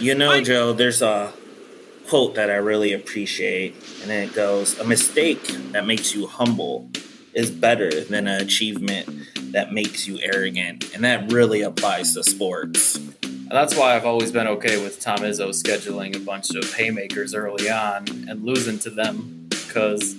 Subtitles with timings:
[0.00, 1.32] You know, Joe, there's a
[2.08, 5.42] quote that I really appreciate, and it goes A mistake
[5.72, 6.90] that makes you humble
[7.32, 10.94] is better than an achievement that makes you arrogant.
[10.94, 12.96] And that really applies to sports.
[12.96, 17.34] And that's why I've always been okay with Tom Izzo scheduling a bunch of haymakers
[17.34, 20.16] early on and losing to them because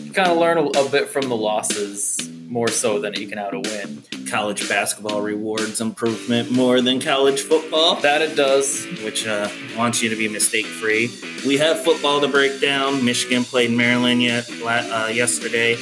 [0.00, 3.54] you kind of learn a, a bit from the losses more so than eking out
[3.54, 4.02] a win.
[4.28, 7.96] College basketball rewards improvement more than college football.
[7.96, 8.86] That it does.
[9.04, 11.10] Which uh, wants you to be mistake free.
[11.46, 13.04] We have football to break down.
[13.04, 15.76] Michigan played Maryland yet uh, yesterday.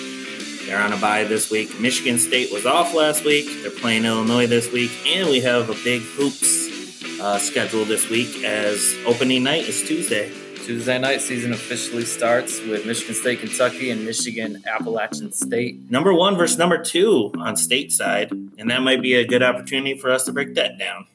[0.66, 1.78] They're on a bye this week.
[1.78, 3.46] Michigan State was off last week.
[3.62, 8.42] They're playing Illinois this week, and we have a big hoops uh, schedule this week
[8.44, 10.32] as opening night is Tuesday.
[10.66, 15.88] Tuesday night season officially starts with Michigan State, Kentucky, and Michigan Appalachian State.
[15.92, 19.96] Number one versus number two on state side, and that might be a good opportunity
[19.96, 21.06] for us to break that down.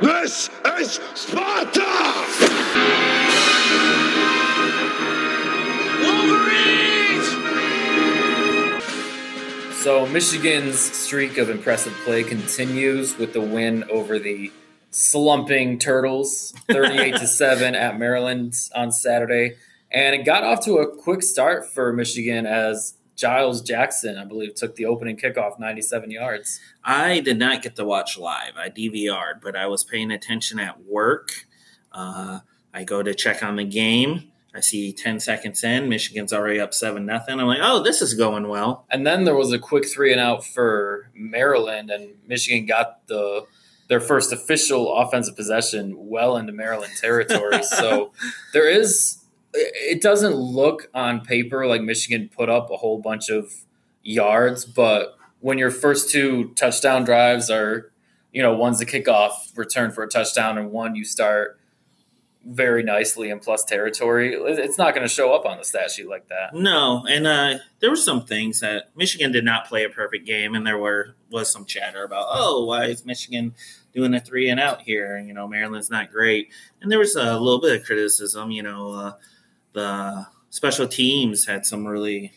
[0.00, 0.48] This
[0.78, 1.84] is Sparta!
[6.00, 7.28] Wolverines!
[9.76, 14.50] So Michigan's streak of impressive play continues with the win over the
[14.90, 19.56] slumping Turtles, 38 to 7 at Maryland on Saturday.
[19.92, 24.54] And it got off to a quick start for Michigan as Giles Jackson, I believe,
[24.54, 26.58] took the opening kickoff 97 yards.
[26.82, 28.56] I did not get to watch live.
[28.56, 31.46] I DVR'd, but I was paying attention at work.
[31.92, 32.40] Uh,
[32.72, 34.32] I go to check on the game.
[34.54, 37.38] I see 10 seconds in, Michigan's already up 7 nothing.
[37.38, 38.86] I'm like, oh, this is going well.
[38.90, 43.44] And then there was a quick three and out for Maryland, and Michigan got the
[43.88, 47.62] their first official offensive possession well into Maryland territory.
[47.64, 48.12] so
[48.52, 49.19] there is
[49.52, 53.52] it doesn't look on paper like Michigan put up a whole bunch of
[54.02, 57.90] yards, but when your first two touchdown drives are,
[58.32, 61.58] you know, one's a kickoff return for a touchdown and one you start
[62.46, 66.08] very nicely in plus territory, it's not going to show up on the stat sheet
[66.08, 66.54] like that.
[66.54, 70.54] No, and uh, there were some things that Michigan did not play a perfect game,
[70.54, 73.54] and there were was some chatter about, oh, why is Michigan
[73.94, 75.18] doing a three and out here?
[75.18, 76.50] You know, Maryland's not great,
[76.80, 78.50] and there was a little bit of criticism.
[78.50, 79.12] You know, uh,
[79.72, 82.32] the special teams had some really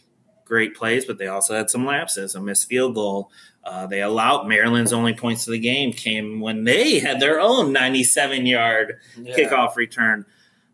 [0.46, 3.32] great plays, but they also had some lapses, a missed field goal.
[3.64, 7.72] Uh, they allowed Maryland's only points of the game came when they had their own
[7.72, 9.36] 97 yard Yeah.
[9.36, 10.26] kickoff return.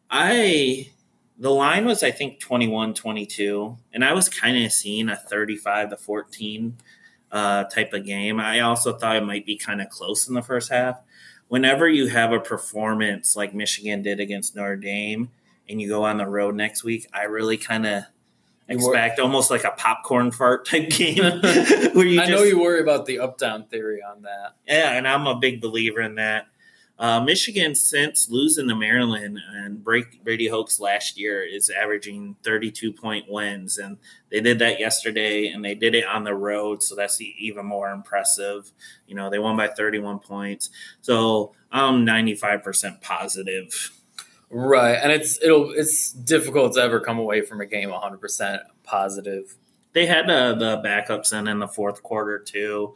[0.10, 0.90] I
[1.38, 5.98] the line was I think 21-22 and I was kind of seeing a 35 to
[5.98, 6.78] 14
[7.32, 8.40] uh, type of game.
[8.40, 11.00] I also thought it might be kind of close in the first half.
[11.48, 15.30] Whenever you have a performance like Michigan did against Notre Dame
[15.70, 18.04] and you go on the road next week, I really kind of
[18.68, 22.82] expect almost like a popcorn fart type game where you I just know you worry
[22.82, 24.56] about the up down theory on that.
[24.68, 26.48] yeah, and I'm a big believer in that.
[27.00, 32.92] Uh, Michigan, since losing to Maryland and break, Brady Hoke last year, is averaging 32
[32.92, 33.78] point wins.
[33.78, 33.98] And
[34.30, 36.84] they did that yesterday, and they did it on the road.
[36.84, 38.74] So that's even more impressive.
[39.08, 40.72] You know, they won by 31 points.
[41.00, 43.99] So I'm 95% positive.
[44.52, 48.62] Right, and it's it'll it's difficult to ever come away from a game 100 percent
[48.84, 49.56] positive.
[49.94, 52.96] They had uh, the backups in in the fourth quarter, too.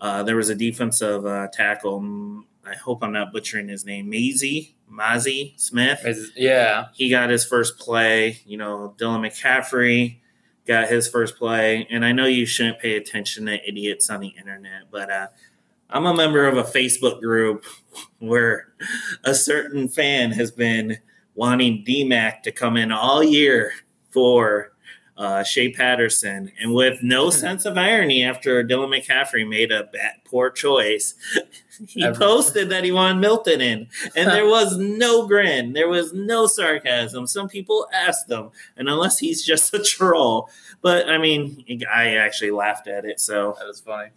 [0.00, 2.00] Uh, there was a defensive uh, tackle.
[2.00, 4.08] mm, I hope I'm not butchering his name.
[4.08, 6.04] Maisie, Mozzie Smith.
[6.36, 8.40] Yeah, he got his first play.
[8.46, 10.18] You know, Dylan McCaffrey
[10.66, 11.86] got his first play.
[11.90, 15.26] And I know you shouldn't pay attention to idiots on the internet, but uh,
[15.92, 17.66] I'm a member of a Facebook group
[18.18, 18.72] where
[19.24, 20.96] a certain fan has been
[21.34, 23.72] wanting DMAC to come in all year
[24.10, 24.71] for
[25.16, 30.14] uh, Shea Patterson, and with no sense of irony, after Dylan McCaffrey made a bad,
[30.24, 31.14] poor choice,
[31.88, 36.46] he posted that he wanted Milton in, and there was no grin, there was no
[36.46, 37.26] sarcasm.
[37.26, 40.48] Some people asked him, and unless he's just a troll,
[40.80, 43.20] but I mean, I actually laughed at it.
[43.20, 44.10] So That was funny.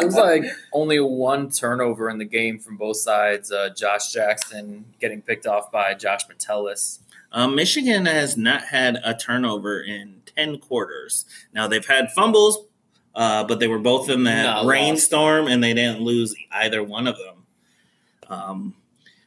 [0.00, 3.50] It was like only one turnover in the game from both sides.
[3.50, 7.00] Uh, Josh Jackson getting picked off by Josh Metellus.
[7.32, 11.24] Um, Michigan has not had a turnover in 10 quarters.
[11.52, 12.66] Now, they've had fumbles,
[13.14, 17.16] uh, but they were both in that rainstorm, and they didn't lose either one of
[17.18, 17.46] them.
[18.28, 18.74] Um,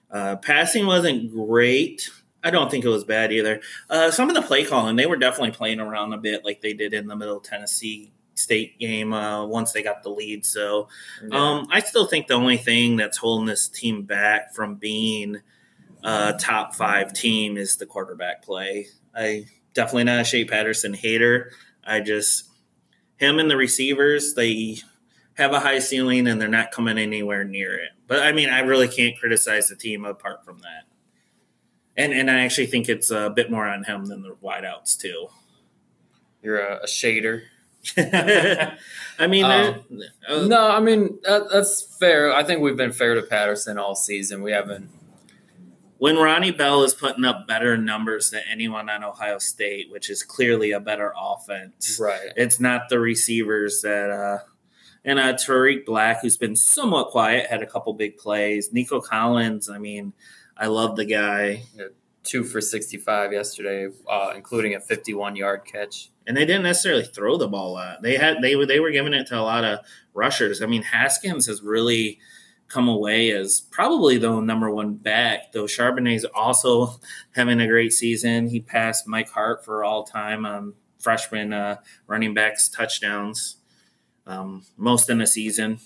[0.10, 2.10] uh, passing wasn't great.
[2.44, 3.62] I don't think it was bad either.
[3.90, 6.74] Uh, some of the play calling, they were definitely playing around a bit like they
[6.74, 10.46] did in the Middle Tennessee State game uh, once they got the lead.
[10.46, 10.88] So
[11.32, 15.42] um, I still think the only thing that's holding this team back from being
[16.04, 18.88] a top five team is the quarterback play.
[19.16, 21.52] I definitely not a Shea Patterson hater.
[21.86, 22.50] I just
[23.18, 24.78] him and the receivers they
[25.36, 27.92] have a high ceiling and they're not coming anywhere near it.
[28.08, 30.84] But I mean, I really can't criticize the team apart from that.
[31.98, 35.28] And and I actually think it's a bit more on him than the wideouts too.
[36.42, 37.44] You're a, a shader.
[37.98, 39.84] I mean, Um,
[40.28, 42.32] uh, No, I mean that, that's fair.
[42.34, 44.42] I think we've been fair to Patterson all season.
[44.42, 44.90] We haven't.
[46.02, 50.24] When Ronnie Bell is putting up better numbers than anyone on Ohio State, which is
[50.24, 52.32] clearly a better offense, Right.
[52.36, 54.10] it's not the receivers that.
[54.10, 54.40] uh
[55.06, 58.74] and uh, Tarik Black, who's been somewhat quiet, had a couple big plays.
[58.74, 60.14] Nico Collins, I mean,
[60.58, 61.64] I love the guy,
[62.24, 66.10] Two for 65 yesterday, uh, including a 51 yard catch.
[66.26, 68.02] and they didn't necessarily throw the ball out.
[68.02, 69.80] They had they were they were giving it to a lot of
[70.16, 70.64] rushers.
[70.64, 72.20] I mean, Haskins has really
[72.72, 75.52] come away as probably the number one back.
[75.52, 77.00] Though Charbonnet's also
[77.36, 78.48] having a great season.
[78.48, 81.78] He passed Mike Hart for all time um, freshman uh,
[82.08, 83.58] running backs touchdowns,
[84.28, 85.80] um, most in a season.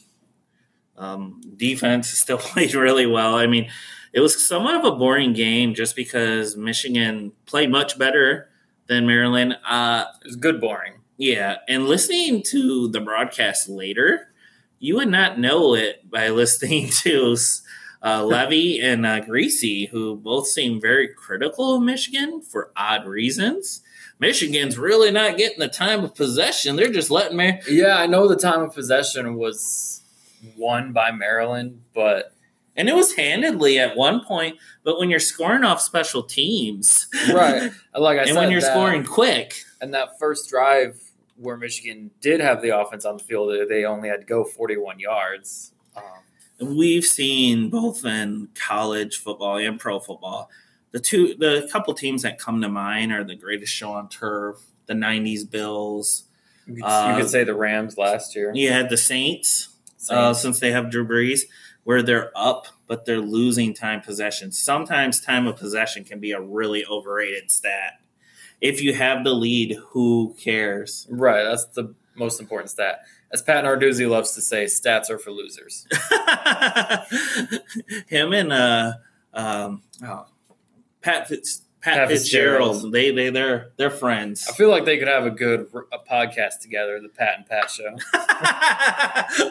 [0.98, 3.36] Um, defense still played really well.
[3.36, 3.70] I mean,
[4.14, 8.50] it was somewhat of a boring game just because Michigan played much better
[8.88, 9.58] than Maryland.
[9.68, 10.94] Uh, It was good boring.
[11.18, 14.28] yeah, and listening to the broadcast later,
[14.86, 17.36] you would not know it by listening to
[18.04, 23.82] uh, Levy and uh, Greasy, who both seem very critical of Michigan for odd reasons.
[24.20, 27.60] Michigan's really not getting the time of possession; they're just letting me.
[27.68, 30.02] Yeah, I know the time of possession was
[30.56, 32.32] won by Maryland, but
[32.78, 37.72] And it was handedly at one point, but when you're scoring off special teams, right,
[37.98, 41.02] like I and said, when you're that- scoring quick, and that first drive
[41.36, 45.00] where Michigan did have the offense on the field, they only had to go 41
[45.00, 45.74] yards.
[45.96, 50.50] Um, we've seen both in college football and pro football.
[50.92, 54.62] The two, the couple teams that come to mind are the greatest show on turf,
[54.86, 56.24] the '90s Bills.
[56.66, 58.54] you, could, Uh, you could say the Rams last year.
[58.56, 59.70] You had the Saints,
[60.10, 60.42] uh, Saints.
[60.42, 61.42] since they have Drew Brees,
[61.84, 64.52] where they're up but they're losing time possession.
[64.52, 68.00] Sometimes time of possession can be a really overrated stat.
[68.66, 71.06] If you have the lead, who cares?
[71.10, 73.02] Right, that's the most important stat.
[73.32, 75.86] As Pat Narduzzi loves to say, stats are for losers.
[78.08, 78.94] Him and uh,
[79.36, 80.26] um, oh,
[81.02, 82.78] Pat Fitz, Pat, Pat Fitzgerald.
[82.78, 82.94] Fitzgerald.
[82.94, 84.48] They they they're they're friends.
[84.50, 87.70] I feel like they could have a good a podcast together, the Pat and Pat
[87.70, 87.96] show.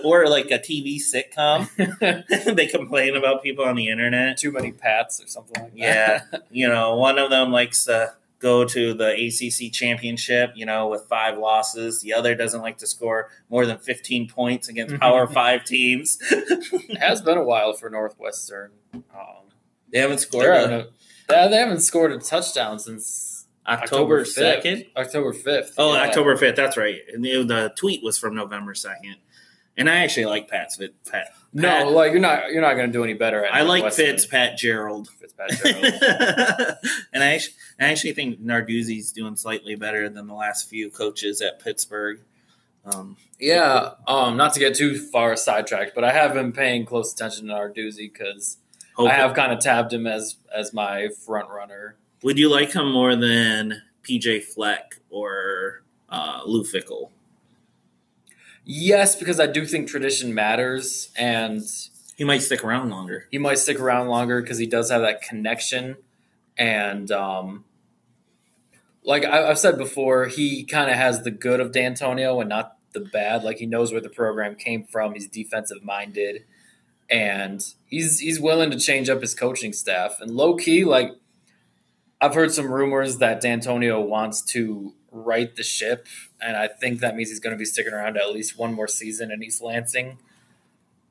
[0.04, 1.68] or like a TV sitcom.
[2.56, 4.38] they complain about people on the internet.
[4.38, 5.78] Too many Pats or something like that.
[5.78, 8.14] Yeah, you know, one of them likes to
[8.44, 12.00] go to the ACC championship, you know, with five losses.
[12.02, 16.18] The other doesn't like to score more than 15 points against Power Five teams.
[16.30, 18.70] it has been a while for Northwestern.
[18.94, 19.02] Um,
[19.90, 20.86] they haven't scored a-
[21.30, 24.88] a- they haven't scored a touchdown since October 2nd.
[24.94, 25.72] October 5th.
[25.78, 26.02] Oh, yeah.
[26.02, 26.54] October 5th.
[26.56, 26.98] That's right.
[27.14, 29.14] And the, the tweet was from November 2nd.
[29.76, 30.94] And I actually like Pat's Fit.
[31.10, 31.28] Pat.
[31.52, 33.92] No, like you're not you're not going to do any better at I like.
[33.92, 35.08] Fitz, Pat Gerald.
[35.08, 35.76] Fitzpatrick.
[37.12, 41.40] and I actually, I actually think Narduzzi's doing slightly better than the last few coaches
[41.40, 42.20] at Pittsburgh.
[42.84, 47.12] Um, yeah, um, not to get too far sidetracked, but I have been paying close
[47.12, 48.58] attention to Narduzzi because
[48.98, 51.96] I have kind of tabbed him as as my front runner.
[52.22, 57.10] Would you like him more than PJ Fleck or uh, Lou Fickell?
[58.64, 61.62] Yes, because I do think tradition matters, and
[62.16, 63.26] He might stick around longer.
[63.30, 65.96] he might stick around longer because he does have that connection.
[66.56, 67.64] And um,
[69.02, 72.76] like I, I've said before, he kind of has the good of Dantonio and not
[72.92, 73.42] the bad.
[73.44, 75.14] Like he knows where the program came from.
[75.14, 76.44] He's defensive minded,
[77.10, 80.20] and he's he's willing to change up his coaching staff.
[80.20, 81.10] And low key, like
[82.20, 86.06] I've heard some rumors that Dantonio wants to right the ship,
[86.40, 88.88] and I think that means he's going to be sticking around at least one more
[88.88, 90.18] season in East Lansing.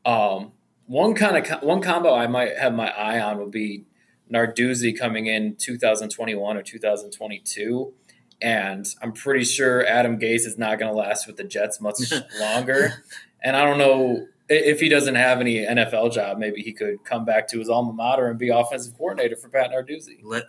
[0.05, 0.51] Um,
[0.85, 3.85] one kind of one combo I might have my eye on would be
[4.31, 7.93] Narduzzi coming in 2021 or 2022.
[8.41, 11.95] And I'm pretty sure Adam Gase is not going to last with the Jets much
[12.39, 13.03] longer.
[13.41, 17.23] And I don't know if he doesn't have any NFL job, maybe he could come
[17.25, 20.21] back to his alma mater and be offensive coordinator for Pat Narduzzi.
[20.21, 20.43] Le-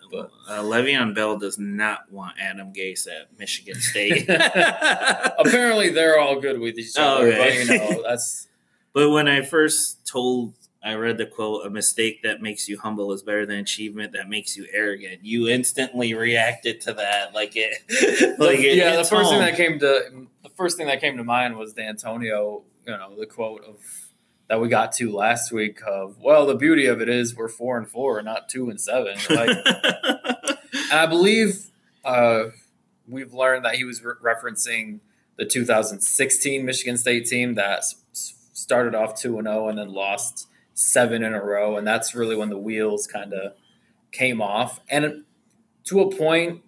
[0.49, 4.29] uh, Le'Veon Bell does not want Adam Gase at Michigan State.
[5.39, 7.39] Apparently, they're all good with each other, Okay.
[7.39, 8.49] but you know that's
[8.93, 13.13] But when I first told, I read the quote, a mistake that makes you humble
[13.13, 15.25] is better than achievement that makes you arrogant.
[15.25, 17.35] You instantly reacted to that.
[17.35, 17.75] Like it,
[18.39, 18.95] like it yeah.
[18.97, 22.63] The first thing that came to the first thing that came to mind was Dantonio.
[22.87, 23.77] You know, the quote of
[24.49, 27.79] that we got to last week of well, the beauty of it is we're four
[27.79, 29.17] and four, not two and seven.
[29.31, 29.57] Like,
[30.91, 31.71] and I believe
[32.05, 32.45] uh,
[33.09, 35.01] we've learned that he was re- referencing
[35.37, 40.49] the 2016 Michigan State team that s- started off two and zero and then lost
[40.75, 43.55] seven in a row, and that's really when the wheels kind of
[44.13, 44.81] came off.
[44.89, 45.25] And
[45.85, 46.63] to a point,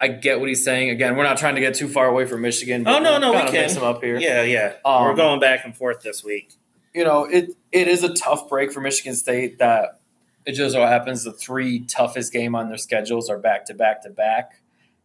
[0.00, 0.90] I get what he's saying.
[0.90, 2.86] Again, we're not trying to get too far away from Michigan.
[2.86, 3.52] Oh, no, no, we can.
[3.52, 4.18] mix them up here.
[4.18, 4.74] yeah, yeah.
[4.84, 6.52] Um, We're going back and forth this week.
[6.94, 10.00] you know, it it is a tough break for Michigan State that
[10.44, 14.02] it just so happens the three toughest game on their schedules are back to back
[14.02, 14.60] to back.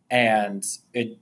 [0.09, 1.17] And it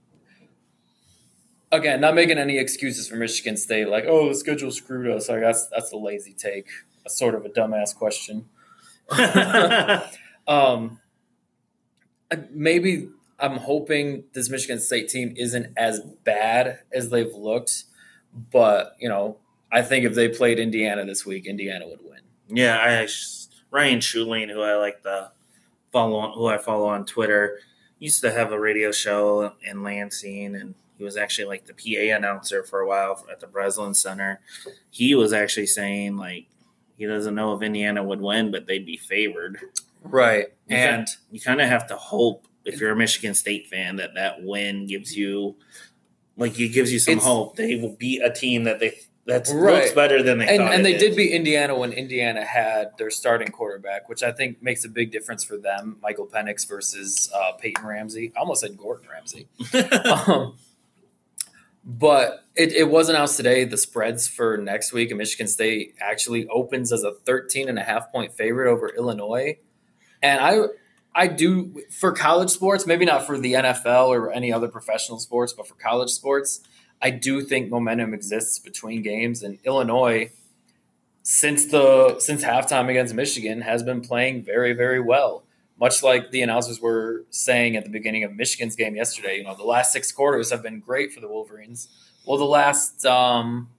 [1.72, 5.28] again, not making any excuses for Michigan State, like, oh, the schedule screwed us.
[5.28, 6.66] Like that's that's a lazy take.
[7.04, 8.48] That's sort of a dumbass question.
[10.48, 10.98] Um
[12.52, 13.08] maybe
[13.40, 17.84] I'm hoping this Michigan State team isn't as bad as they've looked,
[18.34, 19.38] but you know,
[19.72, 22.20] I think if they played Indiana this week, Indiana would win.
[22.48, 23.08] Yeah, I
[23.70, 25.30] Ryan Schuling, who I like the
[25.92, 27.58] follow on, who I follow on Twitter,
[27.98, 32.16] used to have a radio show in Lansing, and he was actually like the PA
[32.16, 34.40] announcer for a while at the Breslin Center.
[34.90, 36.46] He was actually saying like
[36.98, 39.60] he doesn't know if Indiana would win, but they'd be favored.
[40.02, 40.48] Right.
[40.68, 44.14] You And You kind of have to hope if you're a Michigan State fan that
[44.14, 45.56] that win gives you
[46.36, 47.56] like it gives you some It's- hope.
[47.56, 48.92] They will beat a team that they
[49.26, 49.82] that Right.
[49.82, 51.10] looks better than they and, and they did.
[51.10, 55.12] did beat Indiana when Indiana had their starting quarterback, which I think makes a big
[55.12, 55.98] difference for them.
[56.02, 58.32] Michael Penix versus uh, Peyton Ramsey.
[58.36, 59.46] I almost said Gordon Ramsey.
[60.26, 60.56] um,
[61.84, 66.46] but it, it was announced today the spreads for next week and michigan state actually
[66.48, 69.56] opens as a 13 and a half point favorite over illinois
[70.22, 70.58] and i
[71.14, 75.52] i do for college sports maybe not for the nfl or any other professional sports
[75.52, 76.60] but for college sports
[77.00, 80.30] i do think momentum exists between games and illinois
[81.22, 85.44] since the since halftime against michigan has been playing very very well
[85.80, 89.56] much like the announcers were saying at the beginning of Michigan's game yesterday, you know,
[89.56, 91.88] the last six quarters have been great for the Wolverines.
[92.26, 93.70] Well, the last, um,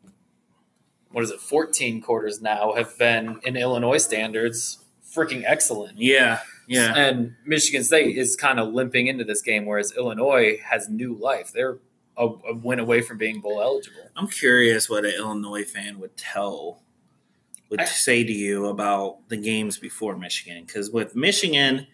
[1.12, 4.80] what is it, 14 quarters now have been, in Illinois standards,
[5.16, 6.00] freaking excellent.
[6.00, 6.40] Yeah,
[6.72, 6.96] yeah.
[6.96, 11.52] And Michigan State is kind of limping into this game, whereas Illinois has new life.
[11.54, 11.80] They're
[12.18, 14.10] a, a win away from being bowl eligible.
[14.16, 16.82] I'm curious what an Illinois fan would tell,
[17.70, 20.64] would I- say to you about the games before Michigan.
[20.66, 21.88] Because with Michigan,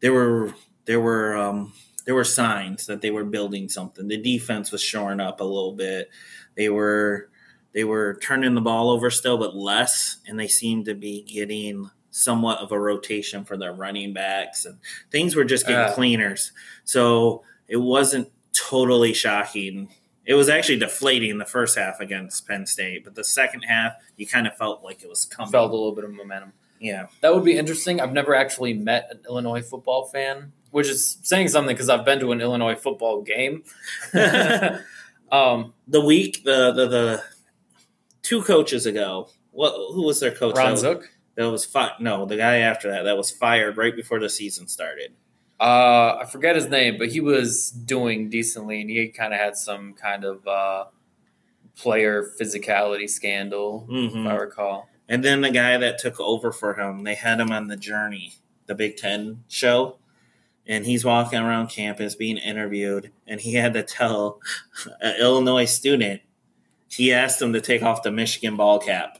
[0.00, 1.72] there were there were um,
[2.06, 4.08] there were signs that they were building something.
[4.08, 6.08] The defense was shoring up a little bit.
[6.56, 7.30] They were
[7.72, 11.90] they were turning the ball over still, but less, and they seemed to be getting
[12.10, 14.78] somewhat of a rotation for their running backs, and
[15.10, 15.92] things were just getting Yeah.
[15.94, 16.52] cleaners.
[16.84, 19.88] So it wasn't totally shocking.
[20.26, 24.26] It was actually deflating the first half against Penn State, but the second half, you
[24.26, 25.50] kind of felt like it was coming.
[25.50, 26.52] Felt a little bit of momentum.
[26.80, 28.00] yeah, That would be interesting.
[28.00, 32.20] I've never actually met an Illinois football fan, which is saying something because I've been
[32.20, 33.64] to an Illinois football game.
[35.32, 37.22] um, the week the the, the
[38.22, 39.28] two coaches ago.
[39.52, 40.56] What who was their coach?
[40.56, 41.10] Ron Zook.
[41.44, 44.68] That was fi- no the guy after that that was fired right before the season
[44.68, 45.12] started.
[45.60, 49.56] Uh, I forget his name, but he was doing decently, and he kind of had
[49.56, 50.84] some kind of uh,
[51.76, 54.08] player physicality scandal, Mhm.
[54.22, 54.88] if I recall.
[55.08, 58.34] And then the guy that took over for him, they had him on the Journey,
[58.66, 59.96] the Big Ten show.
[60.66, 64.40] And he's walking around campus being interviewed, and he had to tell
[65.00, 66.20] an Illinois student,
[66.88, 69.18] he asked him to take off the Michigan ball cap.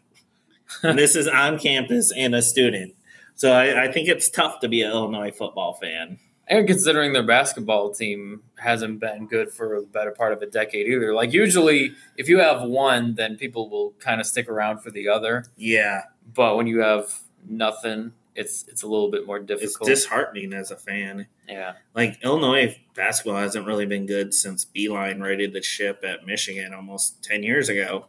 [0.82, 2.94] This is on campus and a student.
[3.34, 6.18] So I, I think it's tough to be an Illinois football fan.
[6.46, 10.88] And considering their basketball team hasn't been good for the better part of a decade
[10.88, 11.14] either.
[11.14, 15.08] Like usually, if you have one, then people will kind of stick around for the
[15.08, 15.44] other.
[15.56, 16.02] Yeah.
[16.34, 19.88] But when you have nothing, it's it's a little bit more difficult.
[19.88, 21.26] It's disheartening as a fan.
[21.48, 26.72] yeah, Like Illinois basketball hasn't really been good since Beilein righted the ship at Michigan
[26.74, 28.06] almost ten years ago.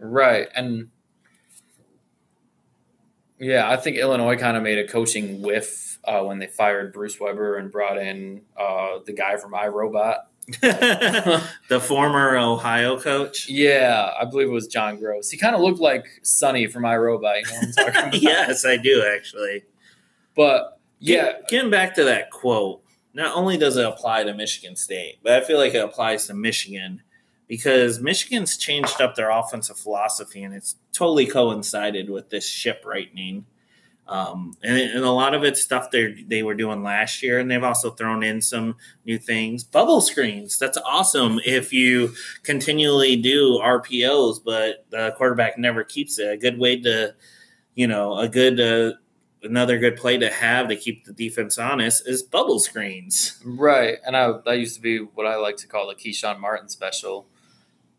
[0.00, 0.48] Right.
[0.54, 0.88] And
[3.38, 7.18] yeah, I think Illinois kind of made a coaching whiff uh, when they fired Bruce
[7.20, 10.16] Weber and brought in uh, the guy from iRobot.
[10.60, 13.48] the former Ohio coach.
[13.48, 15.30] Yeah, I believe it was John Groce.
[15.30, 17.42] He kind of looked like Sonny from iRobot.
[17.42, 18.22] You know what I'm talking about?
[18.22, 19.62] yes, I do actually.
[20.34, 22.82] But yeah, Get- getting back to that quote,
[23.14, 26.34] not only does it apply to Michigan State, but I feel like it applies to
[26.34, 27.02] Michigan
[27.50, 33.44] because Michigan's changed up their offensive philosophy and it's totally coincided with this ship rightening.
[34.06, 37.50] Um, and, and a lot of it's stuff they they were doing last year, and
[37.50, 39.62] they've also thrown in some new things.
[39.64, 46.30] Bubble screens, that's awesome if you continually do RPOs, but the quarterback never keeps it.
[46.30, 47.14] A good way to,
[47.74, 48.96] you know, a good uh,
[49.42, 53.40] another good play to have to keep the defense honest is bubble screens.
[53.44, 53.98] right.
[54.06, 57.26] And I, that used to be what I like to call the Keshawn Martin special.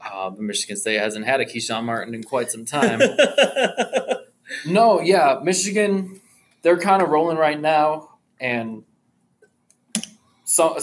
[0.03, 2.99] Uh, but Michigan State hasn't had a Keshawn Martin in quite some time.
[4.65, 6.19] no, yeah, Michigan,
[6.61, 8.83] they're kind of rolling right now, and
[10.43, 10.77] so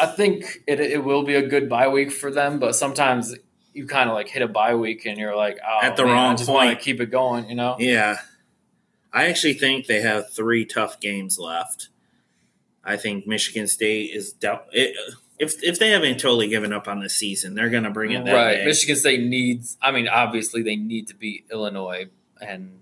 [0.00, 2.58] I think it, it will be a good bye week for them.
[2.58, 3.34] But sometimes
[3.72, 6.12] you kind of like hit a bye week, and you're like, oh, At the man,
[6.12, 6.84] I wrong just want to point.
[6.84, 7.76] keep it going, you know?
[7.78, 8.18] yeah,
[9.12, 11.88] I actually think they have three tough games left.
[12.86, 14.94] I think Michigan State is dou- it,
[15.38, 18.24] if if they haven't totally given up on the season, they're going to bring it
[18.24, 18.56] that right.
[18.56, 18.64] day.
[18.64, 19.76] Michigan State needs.
[19.82, 22.06] I mean, obviously they need to beat Illinois,
[22.40, 22.80] and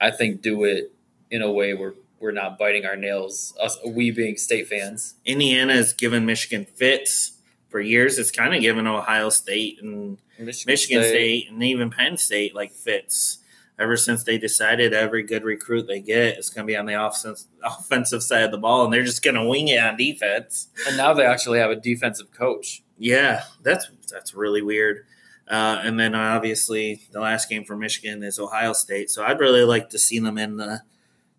[0.00, 0.92] I think do it
[1.30, 3.54] in a way where we're not biting our nails.
[3.60, 5.14] Us, we being state fans.
[5.24, 8.18] Indiana has given Michigan fits for years.
[8.18, 11.50] It's kind of given Ohio State and Michigan, Michigan State.
[11.50, 13.38] and even Penn State like fits.
[13.82, 17.04] Ever since they decided every good recruit they get is going to be on the
[17.04, 20.68] offense, offensive side of the ball, and they're just going to wing it on defense.
[20.86, 22.82] and now they actually have a defensive coach.
[22.96, 25.06] Yeah, that's that's really weird.
[25.48, 29.64] Uh, and then obviously the last game for Michigan is Ohio State, so I'd really
[29.64, 30.82] like to see them in the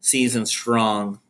[0.02, 1.22] season strong.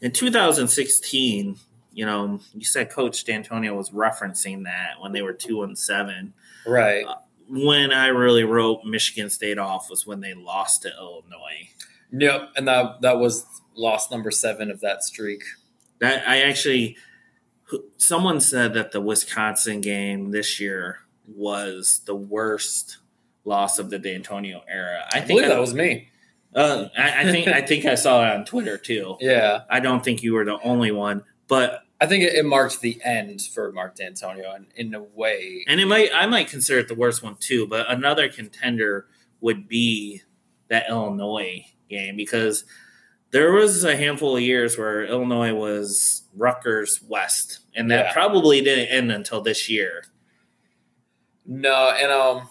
[0.00, 1.56] In 2016,
[1.92, 6.32] you know, you said Coach Dantonio was referencing that when they were two and seven.
[6.64, 7.04] Right.
[7.50, 11.68] When I really wrote Michigan State off was when they lost to Illinois.
[12.12, 12.52] Yep.
[12.56, 15.42] And that that was loss number seven of that streak.
[15.98, 16.96] That I actually,
[17.96, 22.98] someone said that the Wisconsin game this year was the worst
[23.44, 25.04] loss of the Dantonio era.
[25.12, 26.08] I I, think believe I, that was me.
[26.54, 29.16] uh, I, I think I think I saw it on Twitter too.
[29.20, 29.62] Yeah.
[29.68, 32.98] I don't think you were the only one, but I think it, it marked the
[33.04, 36.88] end for Mark Dantonio, and in a way, and it might I might consider it
[36.88, 37.66] the worst one too.
[37.66, 39.06] But another contender
[39.40, 40.22] would be
[40.68, 42.64] that Illinois game because
[43.32, 48.12] there was a handful of years where Illinois was Rutgers West, and that Yeah.
[48.12, 50.04] probably didn't end until this year.
[51.46, 52.48] No, and um,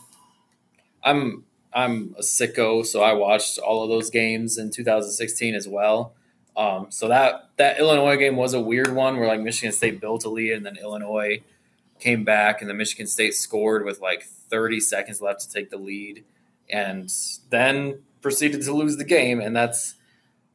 [1.04, 6.14] I'm I'm a sicko, so I watched all of those games in 2016 as well.
[6.60, 10.26] Um, so that that Illinois game was a weird one where like Michigan State built
[10.26, 11.42] a lead and then Illinois
[12.00, 15.78] came back and then Michigan State scored with like 30 seconds left to take the
[15.78, 16.26] lead
[16.70, 17.10] and
[17.50, 19.40] then proceeded to lose the game.
[19.40, 19.96] And that's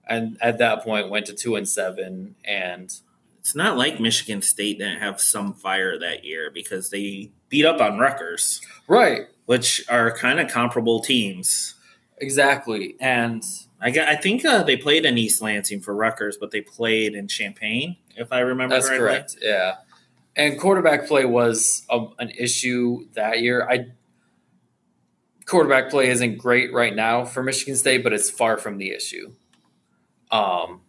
[0.07, 2.35] and at that point went to two and seven.
[2.45, 2.95] And
[3.40, 7.81] It's not like Michigan State didn't have some fire that year because they beat up
[7.81, 9.23] on Rutgers, right.
[9.47, 11.77] which are kind of comparable teams.
[12.19, 12.95] exactly.
[13.01, 13.43] And
[13.85, 17.14] I got, I think uh, they played in East Lansing for Rutgers, but they played
[17.14, 19.07] in Champaign, if I remember That's correctly.
[19.07, 19.37] correct.
[19.42, 19.75] Yeah,
[20.35, 23.68] and quarterback play was a, an issue that year.
[23.68, 23.88] I
[25.44, 29.35] quarterback play isn't great right now for Michigan State, but it's far from the issue.
[30.31, 30.81] Um,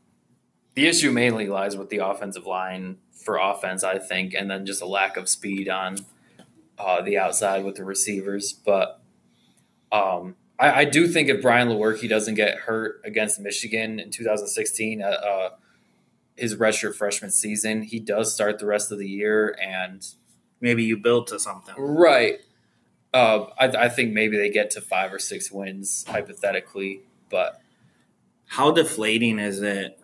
[0.76, 4.82] the issue mainly lies with the offensive line for offense, I think, and then just
[4.82, 5.98] a lack of speed on
[6.78, 8.54] uh, the outside with the receivers.
[8.54, 9.02] But
[9.92, 15.02] um, I, I do think if Brian Lewerke doesn't get hurt against Michigan in 2016,
[15.02, 15.50] uh, uh,
[16.36, 19.56] his redshirt freshman season, he does start the rest of the year.
[19.62, 20.06] And
[20.62, 21.76] Maybe you build to something.
[21.78, 22.40] right,
[23.14, 27.62] uh, I, I think maybe they get to five or six wins hypothetically, but
[28.48, 30.00] How deflating is it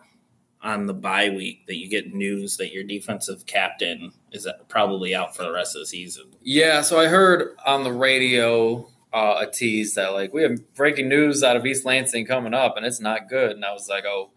[0.62, 5.34] on the bye week that you get news that your defensive captain is probably out
[5.34, 6.26] for the rest of the season?
[6.42, 11.08] Yeah, so I heard on the radio uh, a tease that like we have breaking
[11.08, 13.52] news out of East Lansing coming up, and it's not good.
[13.52, 14.30] And I was like, oh,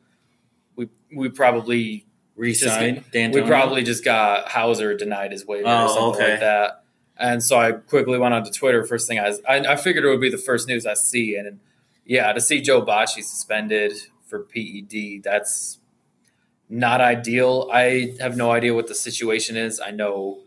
[0.76, 6.22] we we probably Resign we probably just got Hauser denied his waiver Oh, or something
[6.22, 6.32] okay.
[6.32, 6.84] like that.
[7.18, 8.84] And so I quickly went onto Twitter.
[8.84, 11.60] First thing I, I I figured it would be the first news I see, and
[12.06, 13.94] yeah, to see Joe Bachie suspended
[14.26, 15.24] for PED.
[15.24, 15.80] That's
[16.68, 17.70] not ideal.
[17.72, 19.80] I have no idea what the situation is.
[19.80, 20.40] I know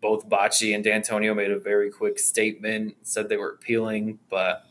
[0.00, 4.64] both Bachie and Dantonio made a very quick statement, said they were appealing, but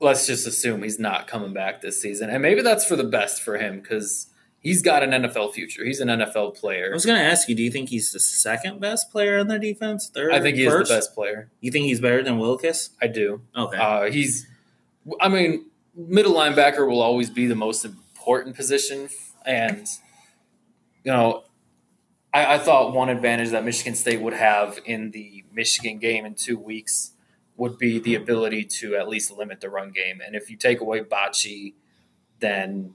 [0.00, 2.30] let's just assume he's not coming back this season.
[2.30, 4.28] And maybe that's for the best for him because
[4.60, 5.84] he's got an NFL future.
[5.84, 6.90] He's an NFL player.
[6.90, 9.48] I was going to ask you, do you think he's the second best player on
[9.48, 10.10] the defense?
[10.12, 10.32] Third?
[10.32, 10.82] I think he first?
[10.82, 11.50] is the best player.
[11.60, 12.90] You think he's better than Willekes?
[13.00, 13.42] I do.
[13.56, 13.76] Okay.
[13.78, 14.46] Uh, he's,
[15.20, 19.08] I mean, middle linebacker will always be the most important position.
[19.44, 19.86] And,
[21.02, 21.44] you know,
[22.38, 26.34] I, I thought one advantage that Michigan State would have in the Michigan game in
[26.34, 27.12] two weeks
[27.56, 30.20] would be the ability to at least limit the run game.
[30.24, 31.74] And if you take away Bachie,
[32.40, 32.94] then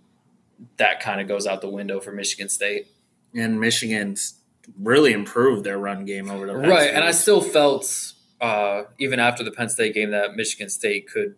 [0.77, 2.87] that kind of goes out the window for Michigan State.
[3.35, 4.35] and Michigan's
[4.79, 9.43] really improved their run game over the Right, and I still felt uh, even after
[9.43, 11.35] the Penn State game that Michigan State could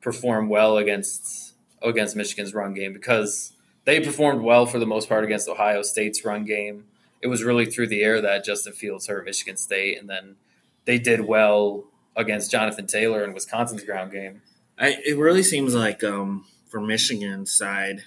[0.00, 3.52] perform well against against Michigan's run game because
[3.84, 6.84] they performed well for the most part against Ohio State's run game.
[7.22, 10.36] It was really through the air that Justin Fields hurt Michigan State, and then
[10.84, 11.84] they did well
[12.16, 14.42] against Jonathan Taylor in Wisconsin's ground game.
[14.78, 18.02] I, it really seems like um, for Michigan's side,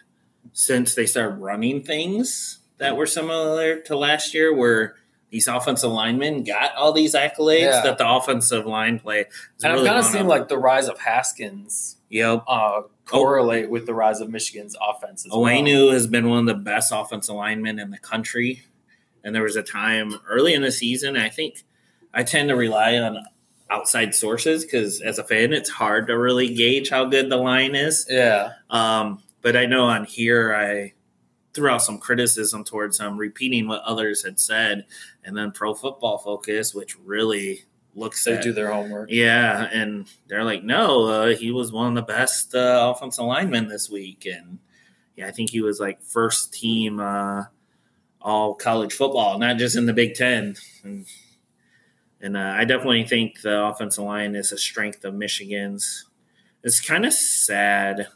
[0.51, 4.95] since they started running things that were similar to last year, where
[5.29, 7.81] these offensive linemen got all these accolades Yeah.
[7.81, 9.25] that the offensive line play.
[9.63, 12.43] And really I've kind of seen like the rise of Haskins yep.
[12.47, 15.25] uh, correlate with the rise of Michigan's offense.
[15.25, 15.91] As well.
[15.91, 18.63] Has been one of the best offensive linemen in the country.
[19.25, 21.63] And there was a time early in the season, I think
[22.13, 23.25] I tend to rely on
[23.69, 27.75] outside sources because as a fan, it's hard to really gauge how good the line
[27.75, 28.05] is.
[28.09, 30.93] Yeah, Um, but I know on here I
[31.53, 34.85] threw out some criticism towards him, repeating what others had said,
[35.23, 37.63] and then Pro Football Focus, which really
[37.95, 39.09] looks they at do their homework.
[39.09, 43.67] yeah, and they're like, no, uh, he was one of the best uh, offensive linemen
[43.69, 44.59] this week, and
[45.15, 47.45] yeah, I think he was like first team uh,
[48.25, 50.55] all college football, not just in the Big Ten.
[50.83, 51.05] And,
[52.19, 56.05] and uh, I definitely think the offensive line is a strength of Michigan's.
[56.63, 58.07] It's kind of sad,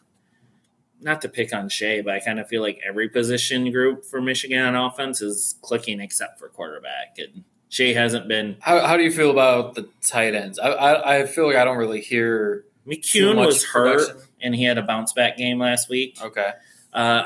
[1.00, 4.20] not to pick on Shea, but I kind of feel like every position group for
[4.20, 8.58] Michigan on offense is clicking except for quarterback, and Shea hasn't been.
[8.62, 10.58] How, how do you feel about the tight ends?
[10.58, 14.28] I, I, I feel like I don't really hear McCune was hurt, production.
[14.42, 16.18] and he had a bounce back game last week.
[16.20, 16.50] Okay.
[16.92, 17.26] Uh,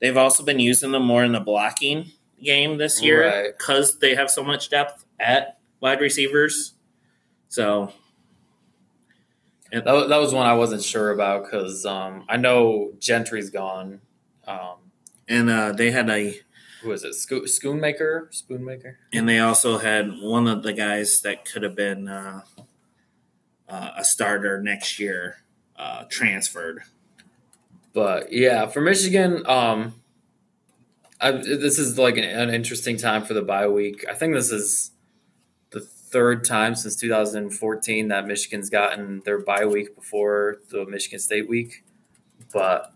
[0.00, 3.56] they've also been using them more in the blocking game this year Right.
[3.56, 6.74] because they have so much depth at wide receivers.
[7.48, 7.92] So
[9.72, 14.00] That, that was one I wasn't sure about because um, I know Gentry's gone.
[14.46, 14.76] Um,
[15.28, 16.40] and uh, they had a
[16.82, 17.14] who is it?
[17.14, 18.28] Sco- Schoonmaker?
[18.30, 18.94] Schoonmaker?
[19.12, 22.42] and they also had one of the guys that could have been uh,
[23.68, 25.38] uh, a starter next year
[25.76, 26.82] uh, transferred.
[27.96, 29.94] But yeah, for Michigan, um,
[31.18, 34.04] I, this is like an, an interesting time for the bye week.
[34.06, 34.90] I think this is
[35.70, 41.48] the third time since 2014 that Michigan's gotten their bye week before the Michigan State
[41.48, 41.84] week.
[42.52, 42.92] But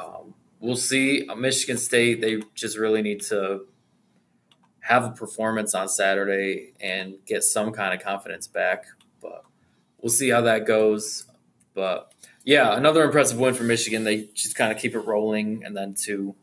[0.00, 1.28] um, we'll see.
[1.28, 3.66] Uh, Michigan State, they just really need to
[4.80, 8.86] have a performance on Saturday and get some kind of confidence back.
[9.20, 9.44] But
[10.00, 11.26] we'll see how that goes.
[11.74, 14.04] But yeah, another impressive win for Michigan.
[14.04, 16.34] They just kind of keep it rolling, and then to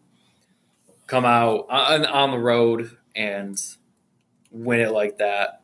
[1.08, 3.60] come out on, on the road and
[4.52, 5.62] win it like that.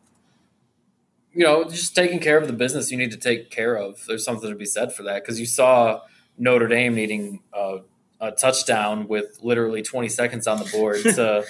[1.33, 4.05] You know, just taking care of the business you need to take care of.
[4.07, 6.01] There's something to be said for that because you saw
[6.37, 7.79] Notre Dame needing a,
[8.19, 11.43] a touchdown with literally 20 seconds on the board to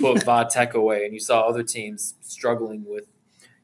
[0.00, 3.06] put Va Tech away, and you saw other teams struggling with.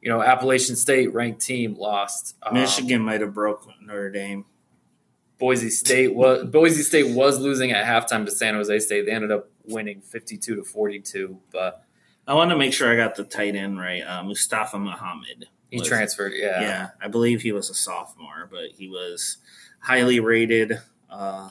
[0.00, 2.36] You know, Appalachian State ranked team lost.
[2.42, 4.44] Um, Michigan might have broke Notre Dame.
[5.38, 9.06] Boise State was Boise State was losing at halftime to San Jose State.
[9.06, 11.84] They ended up winning fifty two to forty two, but
[12.26, 14.00] I want to make sure I got the tight end right.
[14.00, 15.46] Uh, Mustafa Muhammad.
[15.70, 16.32] he was- transferred.
[16.34, 16.60] Yeah.
[16.60, 19.36] Yeah, I believe he was a sophomore, but he was
[19.80, 20.78] highly rated.
[21.10, 21.50] Uh,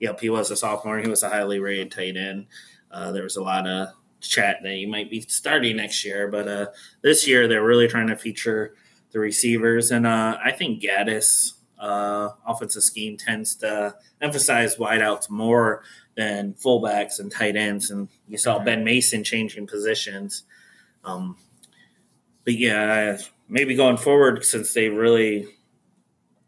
[0.00, 0.98] yep, he was a sophomore.
[0.98, 2.46] He was a highly rated tight end.
[2.90, 3.88] Uh, there was a lot of
[4.20, 6.66] chat that he might be starting next year, but uh,
[7.02, 8.74] this year they're really trying to feature
[9.12, 15.82] the receivers, and uh, I think Gattis uh, offensive scheme tends to emphasize wideouts more
[16.16, 18.58] than fullbacks and tight ends, and you saw.
[18.58, 20.42] Ben Mason changing positions.
[21.04, 21.36] Um,
[22.44, 25.46] but yeah, maybe going forward, since they really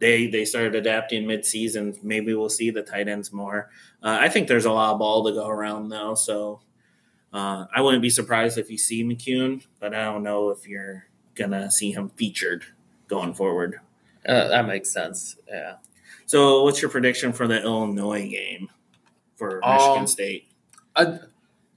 [0.00, 3.70] they they started adapting mid-season, maybe we'll see the tight ends more.
[4.02, 6.62] Uh, I think there's a lot of ball to go around though, so
[7.32, 11.06] uh, I wouldn't be surprised if you see McCune, but I don't know if you're
[11.34, 12.64] gonna see him featured
[13.06, 13.80] going forward.
[14.26, 15.36] Uh, that makes sense.
[15.48, 15.76] Yeah.
[16.26, 18.68] So, what's your prediction for the Illinois game
[19.36, 20.48] for Michigan Um, State?
[20.94, 21.18] I,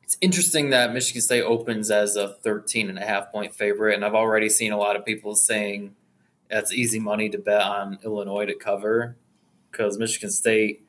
[0.03, 4.03] it's interesting that Michigan State opens as a 13 and a half point favorite, and
[4.05, 5.95] I've already seen a lot of people saying
[6.49, 9.15] that's easy money to bet on Illinois to cover
[9.71, 10.85] because Michigan State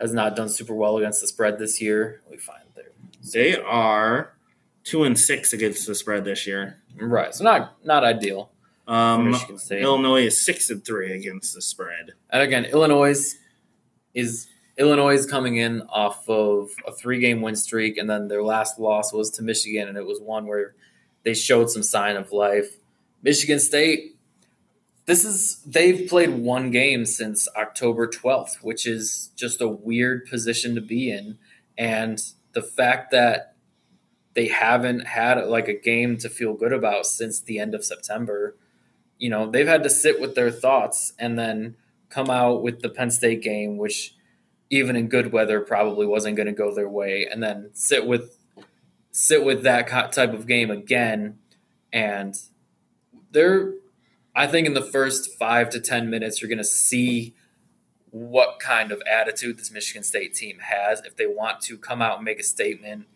[0.00, 2.22] has not done super well against the spread this year.
[2.30, 2.92] We find there,
[3.32, 4.34] They are
[4.84, 6.80] two and six against the spread this year.
[6.98, 7.34] right?
[7.34, 8.51] So not not ideal
[8.88, 9.34] Um,
[9.70, 12.12] Illinois is six and three against the spread.
[12.30, 13.36] And again, Illinois
[14.14, 18.42] is Illinois is coming in off of a three game win streak, and then their
[18.42, 20.74] last loss was to Michigan, and it was one where
[21.24, 22.78] they showed some sign of life.
[23.22, 24.16] Michigan State,
[25.06, 30.74] this is they've played one game since October twelfth, which is just a weird position
[30.74, 31.38] to be in,
[31.78, 32.20] and
[32.52, 33.54] the fact that
[34.34, 38.56] they haven't had like a game to feel good about since the end of September.
[39.22, 41.76] You know, they've had to sit with their thoughts and then
[42.10, 44.16] come out with the Penn State game, which
[44.68, 48.36] even in good weather probably wasn't going to go their way, and then sit with
[49.12, 51.38] sit with that type of game again,
[51.92, 52.34] and
[53.30, 53.74] they're.
[54.34, 57.32] I think in the first five to ten minutes, you're going to see
[58.10, 62.16] what kind of attitude this Michigan State team has if they want to come out
[62.16, 63.06] and make a statement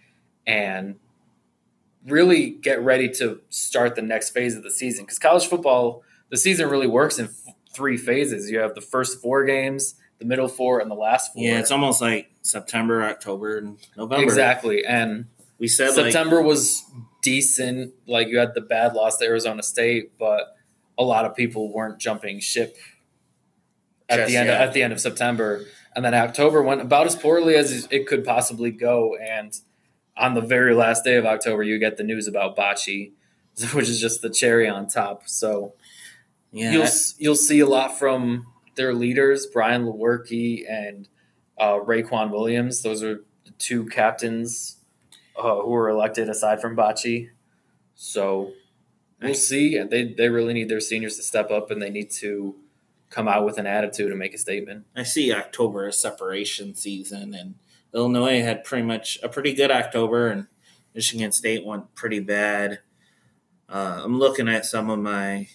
[0.46, 1.00] and
[2.06, 5.04] really get ready to start the next phase of the season.
[5.04, 8.50] Because college football, the season really works in f- three phases.
[8.50, 11.42] You have the first four games, the middle four, and the last four.
[11.42, 14.22] Yeah, it's almost like September, October, and November.
[14.24, 14.84] exactly.
[14.84, 15.26] And
[15.58, 16.84] We said like September was
[17.22, 17.92] decent.
[18.06, 20.54] Like you had the bad loss to Arizona State, but
[20.98, 22.76] a lot of people weren't jumping ship
[24.08, 24.60] at Just the end yet.
[24.60, 25.64] at the end of September.
[25.94, 29.16] And then October went about as poorly as it could possibly go.
[29.16, 29.58] And
[30.16, 33.12] on the very last day of October, you get the news about Bachie,
[33.72, 35.28] which is just the cherry on top.
[35.28, 35.74] So
[36.52, 41.08] yeah, you'll you'll see a lot from their leaders, Brian Lewerke and
[41.58, 42.82] uh, Raequan Williams.
[42.82, 44.76] Those are the two captains
[45.36, 47.30] uh, who were elected aside from Bachie.
[47.94, 48.52] So
[49.20, 49.82] we'll see.
[49.82, 52.54] They they really need their seniors to step up, and they need to
[53.10, 54.84] come out with an attitude and make a statement.
[54.94, 57.54] I see October as separation season, and
[57.96, 60.46] Illinois had pretty much a pretty good October, and
[60.94, 62.80] Michigan State went pretty bad.
[63.68, 65.48] Uh, I'm looking at some of my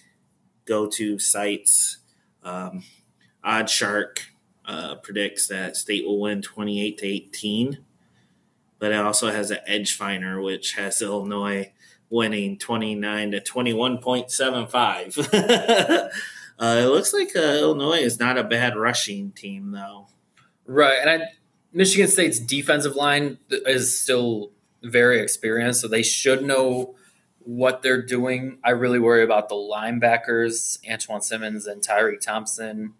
[0.64, 1.98] go-to sites.
[2.42, 2.82] Um,
[3.44, 4.24] Odd Shark
[4.64, 7.78] uh, predicts that State will win 28 to 18,
[8.80, 11.72] but it also has an Edge Finder, which has Illinois
[12.10, 15.18] winning 29 to 21.75.
[16.58, 20.08] uh, it looks like uh, Illinois is not a bad rushing team, though.
[20.66, 21.26] Right, and I,
[21.72, 24.50] Michigan State's defensive line is still
[24.82, 26.94] very experienced, so they should know
[27.38, 28.58] what they're doing.
[28.62, 32.94] I really worry about the linebackers, Antjuan Simmons and Tyree Thompson,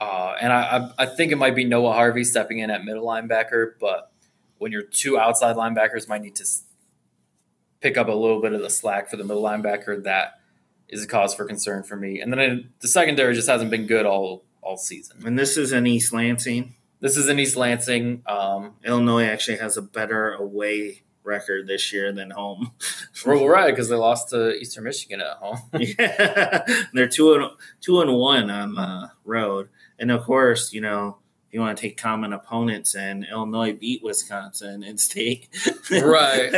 [0.00, 3.06] uh, and I, I, I think it might be Noah Harvey stepping in at middle
[3.06, 3.74] linebacker.
[3.78, 4.10] But
[4.58, 6.44] when your two outside linebackers might need to
[7.80, 10.40] pick up a little bit of the slack for the middle linebacker, that
[10.88, 12.20] is a cause for concern for me.
[12.20, 15.24] And then it, the secondary just hasn't been good all all season.
[15.24, 16.74] And this is in East Lansing.
[17.02, 18.22] This is in East Lansing.
[18.26, 22.70] Um, Illinois actually has a better away record this year than home.
[23.26, 25.58] We're right because they lost to Eastern Michigan at home.
[25.78, 31.18] yeah, they're two and two and one on the road, and of course, you know
[31.50, 35.48] you want to take common opponents, and Illinois beat Wisconsin in state,
[35.90, 36.50] Right.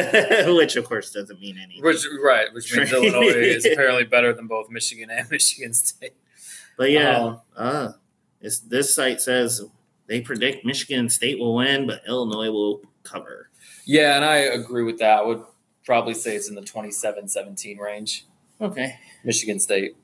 [0.55, 1.83] which of course doesn't mean anything.
[1.83, 6.13] Which right, which means Illinois is apparently better than both Michigan and Michigan State.
[6.77, 7.93] But yeah, Um, uh,
[8.41, 9.63] it's, this site says
[10.07, 13.51] they predict Michigan State will win, but Illinois will cover.
[13.87, 15.21] Yeah, and I agree with that.
[15.21, 15.43] I would
[15.85, 18.27] probably say it's in the 27-17 range.
[18.61, 19.97] Okay, Michigan State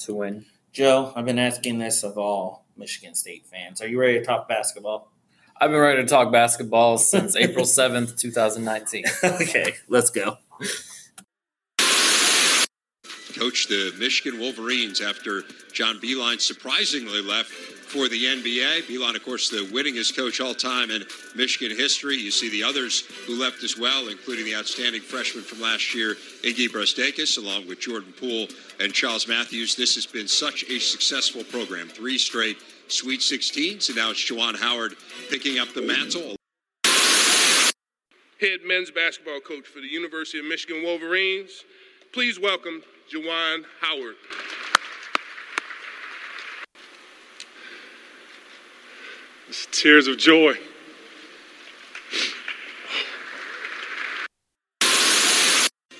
[0.00, 0.46] to win.
[0.72, 3.80] Joe, I've been asking this of all Michigan State fans.
[3.80, 5.12] Are you ready to talk basketball?
[5.60, 9.04] I've been ready to talk basketball since April 7th, 2019.
[9.24, 10.38] okay, let's go.
[13.38, 15.42] Coach the Michigan Wolverines after
[15.72, 17.52] John Beilein surprisingly left
[17.94, 18.88] for the NBA.
[18.88, 21.04] Beilein, of course, the winningest coach all time in
[21.36, 22.16] Michigan history.
[22.16, 26.16] You see the others who left as well, including the outstanding freshman from last year,
[26.42, 28.48] Iggy Brazdeikis, along with Jordan Poole
[28.80, 29.76] and Charles Matthews.
[29.76, 31.86] This has been such a successful program.
[31.86, 32.56] Three straight
[32.88, 34.96] Sweet 16s, and now it's Juwan Howard
[35.30, 36.34] picking up the mantle.
[38.40, 41.62] head men's basketball coach for the University of Michigan Wolverines.
[42.12, 44.16] Please welcome Juwan Howard.
[49.70, 50.54] Tears of joy.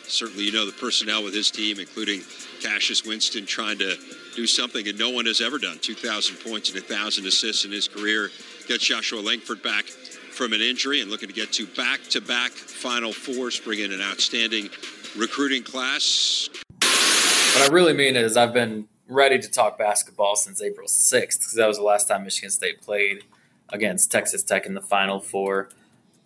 [0.07, 2.23] Certainly, you know the personnel with his team, including
[2.61, 3.97] Cassius Winston trying to
[4.37, 7.89] do something that no one has ever done 2,000 points and 1,000 assists in his
[7.89, 8.31] career.
[8.69, 12.53] Gets Joshua Langford back from an injury and looking to get to back to back
[12.53, 14.71] Final Fours, bring in an outstanding
[15.17, 16.49] recruiting class.
[16.81, 21.55] What I really mean is, I've been ready to talk basketball since April 6th because
[21.55, 23.23] that was the last time Michigan State played
[23.71, 25.71] against Texas Tech in the Final Four.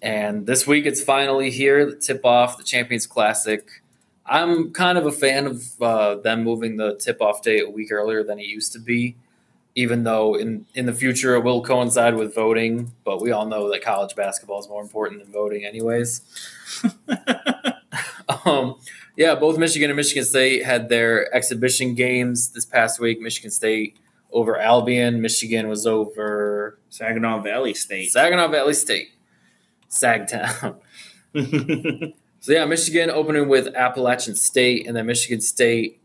[0.01, 3.83] And this week it's finally here, the tip off, the Champions Classic.
[4.25, 7.91] I'm kind of a fan of uh, them moving the tip off date a week
[7.91, 9.17] earlier than it used to be,
[9.75, 12.93] even though in, in the future it will coincide with voting.
[13.05, 16.21] But we all know that college basketball is more important than voting, anyways.
[18.45, 18.77] um,
[19.17, 23.21] yeah, both Michigan and Michigan State had their exhibition games this past week.
[23.21, 23.97] Michigan State
[24.33, 28.11] over Albion, Michigan was over Saginaw Valley State.
[28.11, 29.09] Saginaw Valley State,
[29.91, 30.77] Sagtown.
[32.41, 36.01] so yeah, Michigan opening with Appalachian State, and then Michigan State.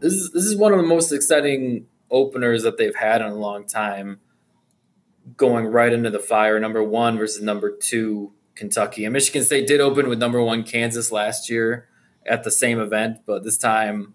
[0.00, 3.34] This is this is one of the most exciting openers that they've had in a
[3.34, 4.20] long time.
[5.36, 9.04] Going right into the fire, number one versus number two Kentucky.
[9.04, 11.88] And Michigan State did open with number one Kansas last year
[12.26, 14.14] at the same event, but this time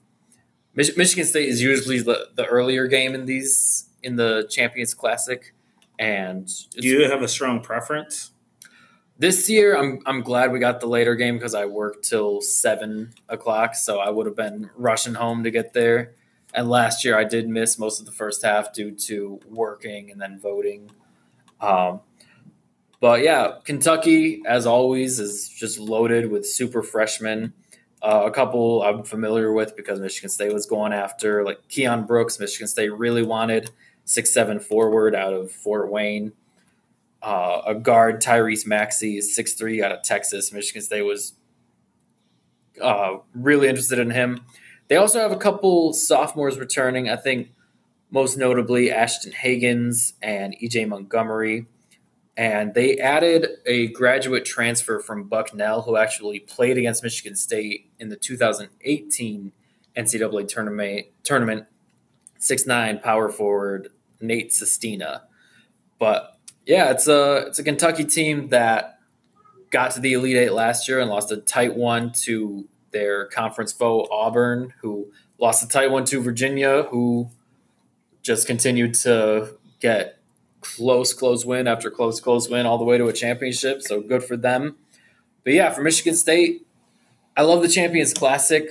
[0.76, 5.54] Mich- Michigan State is usually the, the earlier game in these in the Champions Classic.
[5.98, 8.32] And Do you have a strong preference?
[9.20, 13.12] this year, I'm I'm glad we got the later game because I worked till seven
[13.28, 16.16] o'clock, so I would have been rushing home to get there.
[16.54, 20.20] And last year, I did miss most of the first half due to working and
[20.20, 20.90] then voting.
[21.62, 22.00] Um,
[23.02, 27.54] but yeah, Kentucky, as always, is just loaded with super freshmen.
[28.02, 32.40] Uh, a couple I'm familiar with because Michigan State was going after, like Keion Brooks.
[32.40, 33.72] Michigan State really wanted
[34.06, 36.32] six seven forward out of Fort Wayne.
[37.22, 40.54] Uh, a guard, Tyrese Maxey, six three out of Texas.
[40.54, 41.34] Michigan State was
[42.82, 44.46] uh, really interested in him.
[44.88, 47.10] They also have a couple sophomores returning.
[47.10, 47.50] I think
[48.12, 51.68] most notably Ashton Hagans and EJ Montgomery.
[52.40, 58.08] And they added a graduate transfer from Bucknell who actually played against Michigan State in
[58.08, 59.52] the 2018
[59.98, 61.08] NCAA tournament.
[61.24, 61.66] Tournament,
[62.38, 63.90] six nine power forward
[64.22, 65.24] Nate Sestina.
[66.00, 69.00] But yeah, it's a it's a Kentucky team that
[69.70, 73.74] got to the Elite Eight last year and lost a tight one to their conference
[73.74, 77.32] foe Auburn, who lost a tight one to Virginia, who
[78.22, 80.19] just continued to get
[80.62, 83.82] close, close win after close, close win all the way to a championship.
[83.82, 84.78] So good for them.
[85.44, 86.66] But yeah, for Michigan State,
[87.36, 88.70] I love the Champions Classic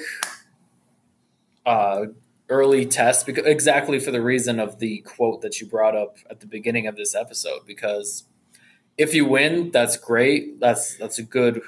[1.65, 2.07] uh,
[2.49, 6.41] early test because exactly for the reason of the quote that you brought up at
[6.41, 7.61] the beginning of this episode.
[7.67, 8.25] Because
[8.97, 10.61] if you win, that's great.
[10.61, 11.63] That's that's a good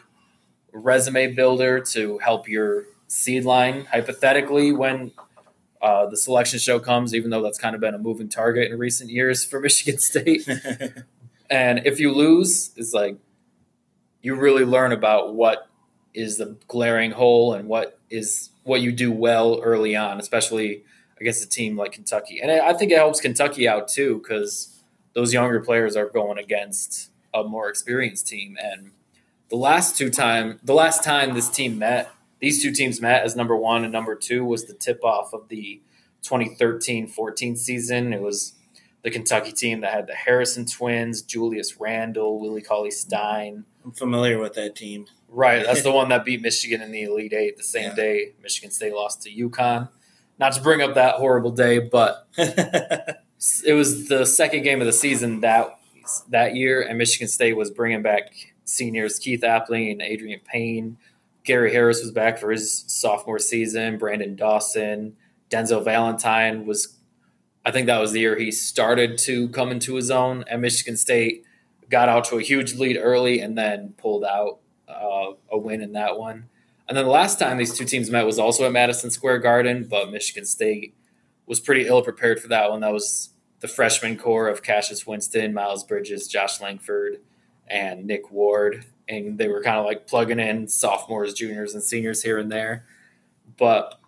[0.72, 5.12] resume builder to help your seed line hypothetically when
[5.82, 8.78] uh, the selection show comes, even though that's kind of been a moving target in
[8.78, 10.46] recent years for Michigan State.
[11.50, 13.16] and if you lose, it's like
[14.22, 15.68] you really learn about what
[16.12, 20.84] is the glaring hole and what is what you do well early on, especially
[21.20, 22.40] against a team like Kentucky.
[22.40, 24.82] And I think it helps Kentucky out too because
[25.14, 28.56] those younger players are going against a more experienced team.
[28.60, 28.92] And
[29.48, 32.10] the last two time, the last time this team met,
[32.40, 35.48] these two teams met as number one and number two was the tip off of
[35.48, 35.80] the
[36.22, 38.12] 2013-14 season.
[38.12, 38.54] It was
[39.02, 43.64] the Kentucky team that had the Harrison twins, Julius Randle, Willie Cauley Stein.
[43.84, 45.06] I'm familiar with that team.
[45.28, 47.94] Right, that's the one that beat Michigan in the Elite Eight the same Yeah.
[47.96, 49.88] day Michigan State lost to UConn.
[50.38, 54.92] Not to bring up that horrible day, but it was the second game of the
[54.92, 55.78] season that
[56.30, 58.32] that year, and Michigan State was bringing back
[58.64, 60.96] seniors Keith Appling and Adrian Payne.
[61.44, 63.98] Gary Harris was back for his sophomore season.
[63.98, 65.16] Branden Dawson,
[65.48, 66.96] Denzel Valentine was,
[67.64, 70.44] I think that was the year he started to come into his own.
[70.48, 71.44] And Michigan State
[71.88, 75.92] got out to a huge lead early and then pulled out uh, a win in
[75.92, 76.48] that one.
[76.88, 79.86] And then the last time these two teams met was also at Madison Square Garden,
[79.88, 80.94] but Michigan State
[81.46, 82.80] was pretty ill prepared for that one.
[82.80, 87.18] That was the freshman core of Cassius Winston, Miles Bridges, Josh Langford,
[87.68, 88.86] and Nick Ward.
[89.10, 92.86] And they were kind of like plugging in sophomores, juniors, and seniors here and there.
[93.58, 94.00] But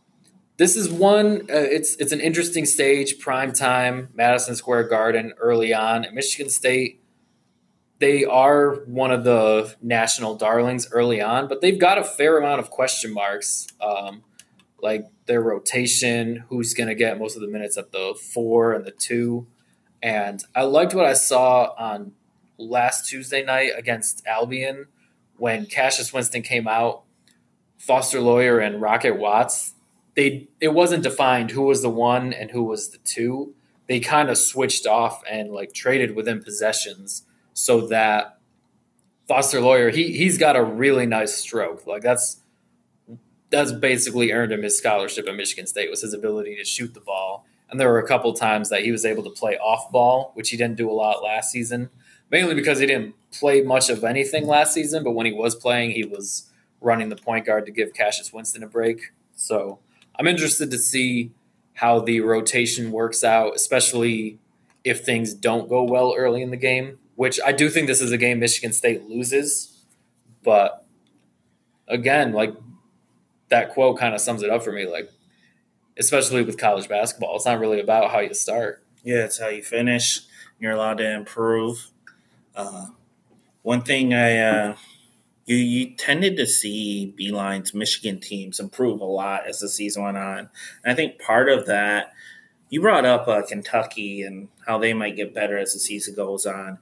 [0.56, 1.42] this is one.
[1.50, 6.04] Uh, it's it's an interesting stage, prime time, Madison Square Garden, early on.
[6.04, 7.02] At Michigan State,
[7.98, 12.60] they are one of the national darlings early on, but they've got a fair amount
[12.60, 13.66] of question marks.
[13.80, 14.22] Um,
[14.82, 18.84] like their rotation, who's going to get most of the minutes at the four and
[18.84, 19.46] the two.
[20.02, 22.12] And I liked what I saw on
[22.68, 24.86] last Tuesday night against Albion
[25.36, 27.02] when Cassius Winston came out.
[27.78, 29.74] Foster Loyer and Rocket Watts,
[30.14, 33.54] they it wasn't defined who was the one and who was the two.
[33.88, 38.38] They kind of switched off and like traded within possessions so that
[39.26, 41.86] Foster Loyer he he's got a really nice stroke.
[41.86, 42.40] Like that's
[43.50, 47.00] that's basically earned him his scholarship at Michigan State was his ability to shoot the
[47.00, 47.46] ball.
[47.70, 50.50] And there were a couple times that he was able to play off ball, which
[50.50, 51.90] he didn't do a lot last season,
[52.32, 55.04] mainly because he didn't play much of anything last season.
[55.04, 58.62] But when he was playing, he was running the point guard to give Cassius Winston
[58.64, 59.12] a break.
[59.36, 59.78] So
[60.18, 61.30] I'm interested to see
[61.74, 64.38] how the rotation works out, especially
[64.82, 68.10] if things don't go well early in the game, which I do think this is
[68.10, 69.84] a game Michigan State loses.
[70.42, 70.84] But
[71.86, 72.54] again, like
[73.48, 74.86] that quote kind of sums it up for me.
[74.86, 75.08] Like,
[75.98, 78.82] especially with college basketball, it's not really about how you start.
[79.04, 80.20] Yeah, it's how you finish.
[80.58, 81.91] You're allowed to improve.
[82.54, 82.86] Uh,
[83.62, 84.76] one thing I uh,
[85.46, 90.16] you you tended to see Beilein's Michigan teams improve a lot as the season went
[90.16, 90.50] on,
[90.84, 92.12] and I think part of that
[92.72, 96.46] you brought up uh, Kentucky and how they might get better as the season goes
[96.46, 96.78] on.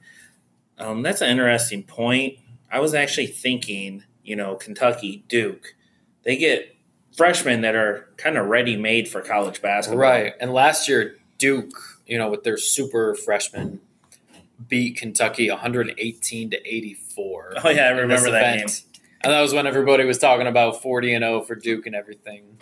[0.77, 2.39] Um, that's an interesting point.
[2.71, 5.75] I was actually thinking, you know, Kentucky, Duke,
[6.23, 6.77] they get
[7.17, 9.99] freshmen that are kind of ready made for college basketball.
[9.99, 10.33] Right.
[10.39, 11.73] And last year, Duke,
[12.07, 13.81] you know, with their super freshmen,
[14.67, 17.53] beat Kentucky 118 to 84.
[17.63, 18.67] Oh yeah, I remember that game.
[19.23, 22.57] And that was when everybody was talking about 40 and 0 for Duke and everything.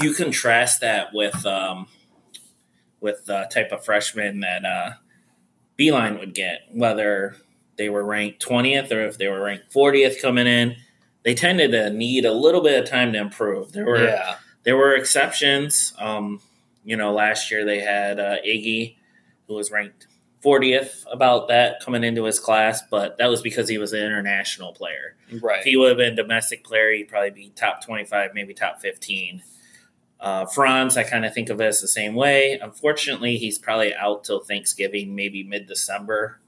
[0.00, 1.88] You contrast that with um,
[3.00, 4.90] with the type of freshman that uh,
[5.78, 7.36] Beilein would get, whether
[7.76, 10.76] they were ranked 20th or if they were ranked 40th coming in.
[11.24, 13.72] They tended to need a little bit of time to improve.
[13.72, 14.36] There were yeah.
[14.62, 15.92] there were exceptions.
[15.98, 16.40] Um,
[16.84, 18.96] you know, last year they had uh, Iggy,
[19.48, 20.06] who was ranked
[20.46, 24.72] 40th about that coming into his class, but that was because he was an international
[24.72, 25.16] player.
[25.42, 25.58] Right.
[25.58, 28.80] If he would have been a domestic player, he'd probably be top 25, maybe top
[28.80, 29.42] 15.
[30.20, 32.58] Uh, Franz, I kind of think of as the same way.
[32.62, 36.40] Unfortunately, he's probably out till Thanksgiving, maybe mid December.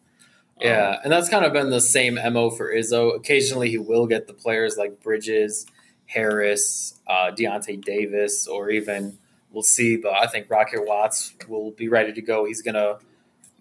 [0.61, 3.14] Yeah, and that's kind of been the same mo for Izzo.
[3.14, 5.66] Occasionally, he will get the players like Bridges,
[6.07, 9.18] Harris, uh, Deyonta Davis, or even
[9.53, 9.96] we'll see.
[9.96, 12.44] But I think Rocket Watts will be ready to go.
[12.44, 12.99] He's gonna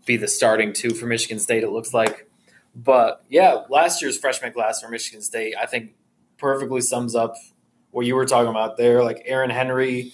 [0.08, 1.64] be the starting two for Michigan State.
[1.64, 2.28] It looks like.
[2.76, 5.94] But yeah, last year's freshman class for Michigan State, I think,
[6.38, 7.36] perfectly sums up
[7.92, 9.04] what you were talking about there.
[9.04, 10.14] Like Aaron Henry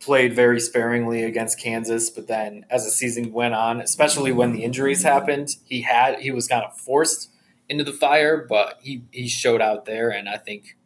[0.00, 4.62] played very sparingly against Kansas, but then as the season went on, especially when the
[4.62, 7.30] injuries happened, he had he was kind of forced
[7.68, 10.76] into the fire, but he he showed out there, and I think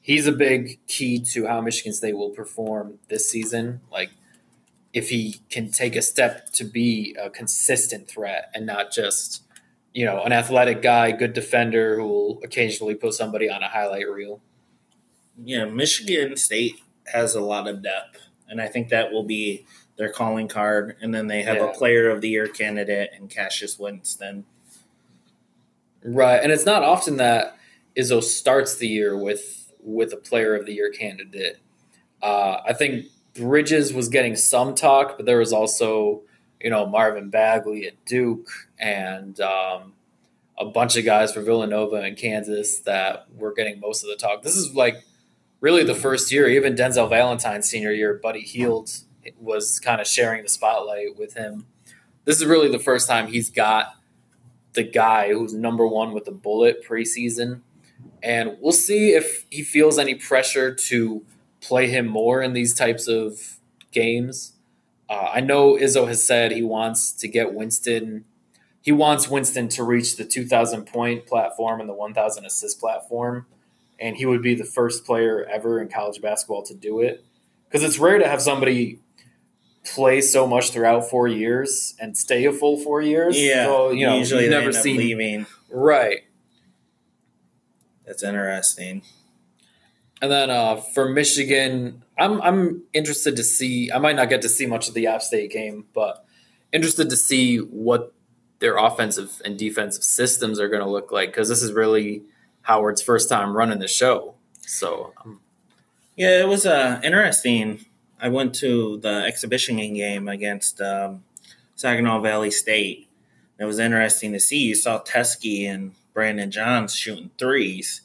[0.00, 3.80] he's a big key to how Michigan State will perform this season.
[3.90, 4.10] Like
[4.92, 9.42] if he can take a step to be a consistent threat and not just
[9.94, 14.08] you know an athletic guy, good defender who will occasionally put somebody on a highlight
[14.08, 14.40] reel.
[15.42, 18.18] Yeah, Michigan State has a lot of depth,
[18.48, 19.66] and I think that will be
[19.96, 20.96] their calling card.
[21.00, 21.70] And then they have Yeah.
[21.70, 24.44] a Player of the Year candidate and Cassius Winston.
[26.04, 27.56] Right, and it's not often that
[27.96, 31.58] Izzo starts the year with with a Player of the Year candidate.
[32.22, 36.22] Uh, I think Bridges was getting some talk, but there was also
[36.60, 39.94] you know Marvin Bagley at Duke and um,
[40.58, 44.42] a bunch of guys for Villanova and Kansas that were getting most of the talk.
[44.42, 45.02] This is like
[45.60, 48.90] really the first year, even Denzel Valentine's senior year, Buddy Hield
[49.40, 51.66] was kind of sharing the spotlight with him.
[52.24, 53.94] This is really the first time he's got
[54.74, 57.60] the guy who's number one with the bullet preseason.
[58.22, 61.24] And we'll see if he feels any pressure to
[61.62, 63.58] play him more in these types of
[63.92, 64.52] games.
[65.08, 68.24] Uh, I know Izzo has said he wants to get Winston.
[68.82, 73.46] He wants Winston to reach the 2,000 point platform and the 1,000 assist platform.
[74.00, 77.24] And he would be the first player ever in college basketball to do it.
[77.68, 78.98] Because it's rare to have somebody
[79.84, 83.40] play so much throughout four years and stay a full four years.
[83.40, 84.96] Yeah, So, you know, usually they never end up seen.
[84.96, 85.46] leaving.
[85.70, 86.20] Right.
[88.06, 89.02] That's interesting.
[90.22, 93.90] And then uh, for Michigan, I'm I'm interested to see.
[93.90, 96.24] I might not get to see much of the App State game, but
[96.72, 98.14] interested to see what
[98.60, 102.22] their offensive and defensive systems are going to look like because this is really
[102.62, 104.36] Howard's first time running the show.
[104.60, 105.40] So um,
[106.14, 107.84] Yeah, it was uh, interesting.
[108.20, 111.24] I went to the exhibition game against um,
[111.74, 113.08] Saginaw Valley State.
[113.58, 114.58] It was interesting to see.
[114.58, 118.02] You saw Teske and Brandon Johns shooting threes.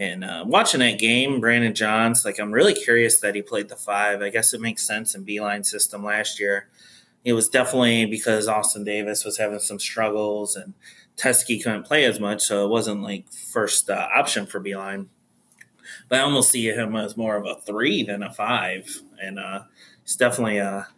[0.00, 3.76] And uh, watching that game, Brandon Johns, like I'm really curious that he played the
[3.76, 4.22] five.
[4.22, 6.68] I guess it makes sense in Beilein system last year.
[7.22, 10.72] It was definitely because Austin Davis was having some struggles and
[11.18, 15.08] Teske couldn't play as much, so it wasn't like first uh, option for Beilein.
[16.08, 19.64] but I almost see him as more of a three than a five, and uh,
[20.02, 20.88] it's definitely a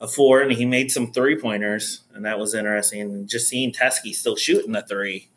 [0.00, 0.40] a four.
[0.42, 3.02] And he made some three pointers, and that was interesting.
[3.02, 5.30] And just seeing Teske still shooting the three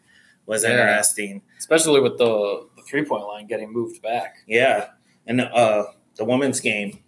[0.48, 0.72] was Yeah.
[0.72, 1.44] interesting.
[1.60, 4.38] especially with the, the three point line getting moved back.
[4.48, 4.90] Yeah,
[5.26, 5.86] and uh,
[6.16, 7.00] the women's game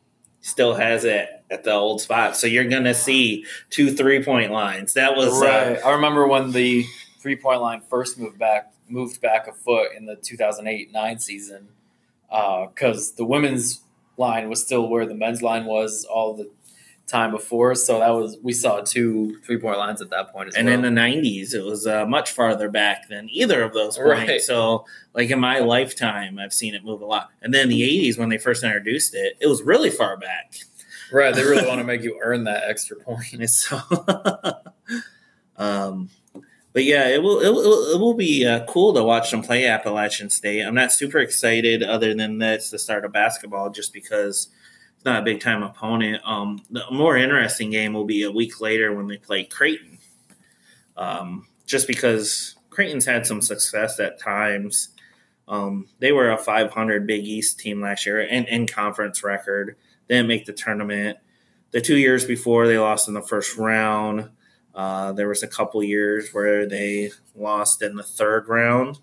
[0.42, 4.94] still has it at the old spot, so you're gonna see two three point lines.
[4.94, 5.86] That was uh, right.
[5.86, 6.86] I remember when the
[7.20, 11.70] three point line first moved back moved back a foot in the 2008 9 season
[12.30, 13.82] because the women's
[14.18, 16.50] line was still where the men's line was all the
[17.12, 17.76] time before.
[17.76, 20.76] So that was we saw two three point lines at that point and well.
[20.76, 24.42] in the 90s it was uh, much farther back than either of those points Right.
[24.42, 28.18] so like in my lifetime i've seen it move a lot and then the 80s
[28.18, 30.56] when they first introduced it it was really far back
[31.12, 33.34] right, they really want to make you earn that extra point.
[33.34, 33.78] and so
[35.58, 36.10] um
[36.74, 39.66] but yeah it will it will, it will be uh, cool to watch them play
[39.68, 44.48] appalachian state i'm not super excited other than that's the start of basketball just because
[45.02, 48.62] it's not a big time opponent um the more interesting game will be a week
[48.62, 49.98] later when they play creighton
[50.98, 54.90] um, just because Creighton's had some success at times.
[55.48, 59.76] Um, they were a 500 Big East team last year and in conference record.
[60.08, 61.18] They didn't make the tournament.
[61.72, 64.30] The two years before, they lost in the first round.
[64.74, 69.00] Uh, there was a couple years where they lost in the third round.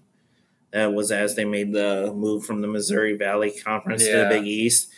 [0.70, 4.46] That was as they made the move from the Missouri Valley Conference to the Big
[4.46, 4.90] East.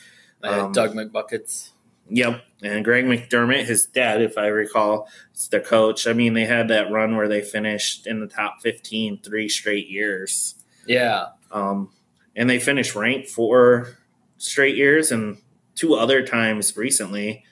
[0.43, 1.70] Um, Doug McBuckets.
[2.09, 2.43] Yep.
[2.62, 6.07] And Greg McDermott, his dad, if I recall, is the coach.
[6.07, 9.88] I mean, they had that run where they finished in the top 15 three straight
[9.88, 10.57] years.
[10.86, 11.91] Yeah, Um,
[12.34, 13.97] and they finished ranked four
[14.38, 15.38] straight years and
[15.74, 17.45] two other times recently.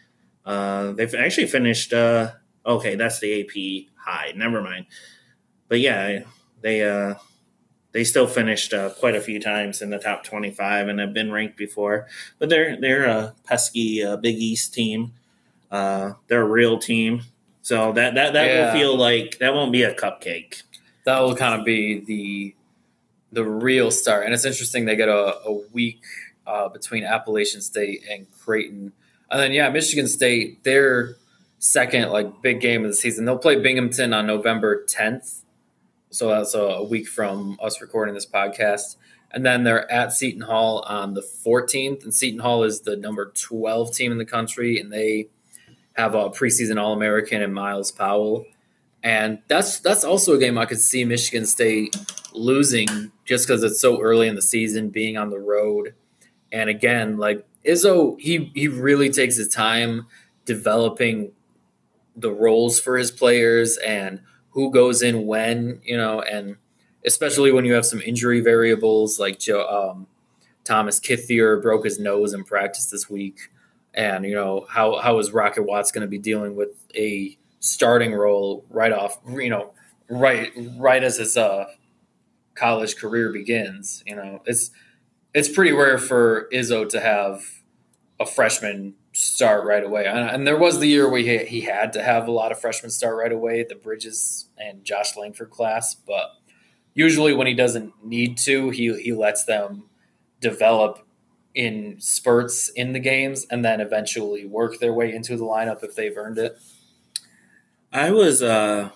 [0.45, 2.32] Uh, they've actually finished, uh,
[2.64, 4.32] okay, that's the AP high.
[4.34, 4.86] Never mind.
[5.68, 6.20] But yeah,
[6.62, 7.14] they, uh,
[7.93, 11.32] they still finished uh, quite a few times in the top 25 and have been
[11.32, 12.07] ranked before.
[12.39, 15.12] But they're they're a pesky uh, Big East team.
[15.70, 17.22] Uh, they're a real team.
[17.62, 18.64] So that that, that Yeah.
[18.66, 20.62] will feel like that won't be a cupcake.
[21.05, 22.55] that will kind of be the
[23.32, 24.24] the real start.
[24.24, 26.03] And it's interesting they get a, a week
[26.47, 28.93] uh, between Appalachian State and Creighton,
[29.30, 31.16] and then yeah, Michigan State their
[31.59, 33.24] second like big game of the season.
[33.24, 35.43] They'll play Binghamton on November 10th,
[36.11, 38.97] so uh, that's a, a week from us recording this podcast.
[39.31, 43.31] And then they're at Seton Hall on the 14th, and Seton Hall is the number
[43.35, 45.29] 12 team in the country, and they
[45.93, 48.47] have a preseason All American and Myles Powell
[49.03, 51.97] and that's that's also a game I could see Michigan State
[52.33, 55.95] losing just because it's so early in the season, being on the road,
[56.51, 60.07] and again, like Izzo, he he really takes his time
[60.45, 61.33] developing
[62.17, 66.57] the roles for his players and who goes in when, you know, and
[67.05, 70.07] especially when you have some injury variables like Joe um,
[70.64, 73.51] Thomas Kithier broke his nose in practice this week,
[73.94, 78.12] and you know how how is Rocket Watts going to be dealing with a starting
[78.12, 79.72] role right off, you know,
[80.09, 81.66] right right as his uh,
[82.55, 84.03] college career begins.
[84.07, 84.70] You know, it's
[85.34, 87.42] it's pretty rare for Izzo to have
[88.20, 91.93] a freshman start right away, and, and there was the year where he, he had
[91.95, 95.95] to have a lot of freshmen start right away, the Bridges and Josh Langford class,
[95.95, 96.33] but
[96.95, 99.85] usually when he doesn't need to, he he lets them
[100.41, 101.07] develop
[101.55, 105.95] in spurts in the games and then eventually work their way into the lineup if
[105.95, 106.57] they've earned it.
[107.93, 108.91] I was uh,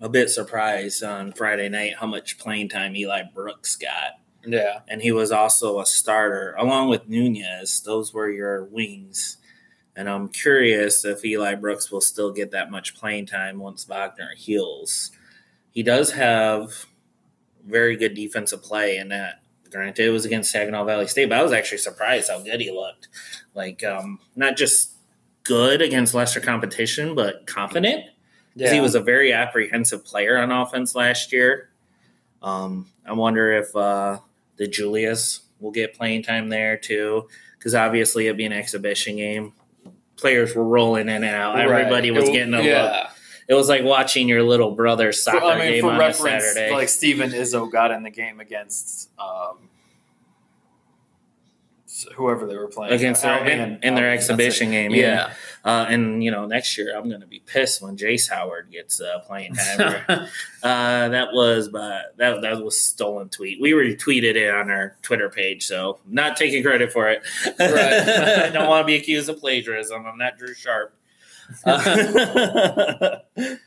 [0.00, 4.20] a bit surprised on Friday night how much playing time Eli Brooks got.
[4.46, 4.80] Yeah.
[4.86, 7.80] And he was also a starter along with Nunez.
[7.80, 9.38] Those were your wings.
[9.96, 14.30] And I'm curious if Eli Brooks will still get that much playing time once Wagner
[14.36, 15.12] heals.
[15.70, 16.86] He does have
[17.64, 19.40] very good defensive play in that.
[19.70, 22.70] Granted, it was against Saginaw Valley State, but I was actually surprised how good he
[22.70, 23.08] looked.
[23.54, 24.92] Like, um, not just
[25.42, 28.04] good against lesser competition, but confident.
[28.04, 31.70] 'Cause He was a very apprehensive player on offense last year.
[32.40, 34.18] Um, I wonder if uh,
[34.58, 37.28] DeJulius will get playing time there too,
[37.58, 39.54] because obviously it'd be an exhibition game.
[40.16, 41.58] Players were rolling in and out.
[41.58, 42.20] Everybody Right.
[42.20, 43.06] was It- getting a look.
[43.46, 46.44] It was like watching your little brother's For- soccer I mean, game for on reference,
[46.54, 46.72] Saturday.
[46.72, 49.68] like Steven Izzo got in the game against um,
[52.14, 54.92] whoever they were playing against their in, in their exhibition game.
[54.92, 55.32] Yeah.
[55.64, 59.00] Uh, and you know, next year I'm going to be pissed when Jace Howard gets
[59.00, 60.04] uh, playing time.
[60.62, 63.60] uh, that was, but that that was stolen tweet.
[63.60, 67.22] We retweeted it on our Twitter page, so not taking credit for it.
[67.58, 67.68] Right.
[67.68, 70.04] I don't want to be accused of plagiarism.
[70.06, 70.94] I'm not Drew Sharp.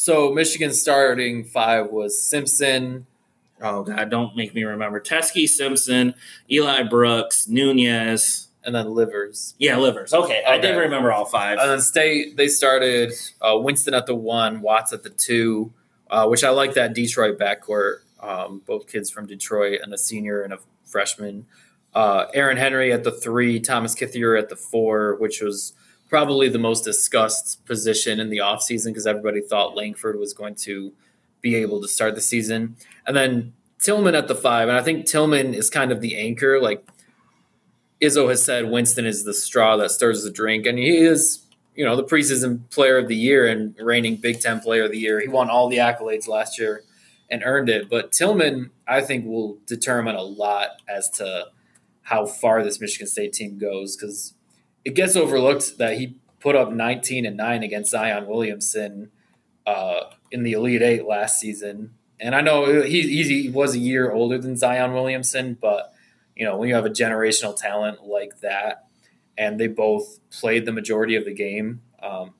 [0.00, 3.08] So Michigan starting five was Simpson,
[3.60, 5.00] Oh God, don't make me remember.
[5.00, 6.14] Teske Simpson,
[6.50, 8.47] Eli Brooks, Nunez.
[8.68, 9.54] And then Livers.
[9.58, 10.12] Yeah, Livers.
[10.12, 11.58] Okay, I didn't remember all five.
[11.58, 15.72] And then State, they started uh, Winston at the one, Watts at the two,
[16.10, 18.00] uh, which I like that Detroit backcourt.
[18.20, 21.46] Um, both kids from Detroit and a senior and a freshman.
[21.94, 25.72] Uh, Aaron Henry at the three, Thomas Kithier at the four, which was
[26.10, 30.92] probably the most discussed position in the offseason because everybody thought Langford was going to
[31.40, 32.76] be able to start the season.
[33.06, 34.68] And then Tillman at the five.
[34.68, 36.60] And I think Tillman is kind of the anchor.
[36.60, 36.86] Like
[38.00, 40.66] Izzo has said, Winston is the straw that stirs the drink.
[40.66, 41.44] And he is,
[41.74, 44.98] you know, the preseason player of the year and reigning Big Ten player of the
[44.98, 45.20] year.
[45.20, 46.84] He won all the accolades last year
[47.30, 47.90] and earned it.
[47.90, 51.48] But Tillman, I think, will determine a lot as to
[52.02, 54.34] how far this Michigan State team goes because
[54.84, 59.10] it gets overlooked that he put up 19 and 9 against Zion Williamson
[59.66, 61.94] uh, in the Elite Eight last season.
[62.20, 65.92] And I know he, he was a year older than Zion Williamson, but
[66.38, 68.86] you know when you have a generational talent like that,
[69.36, 72.32] and they both played the majority of the game, um,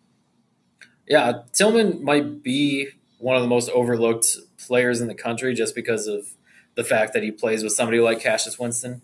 [1.06, 2.88] yeah, Tillman might be
[3.18, 6.28] one of the most overlooked players in the country just because of
[6.76, 9.02] the fact that he plays with somebody like Cassius Winston.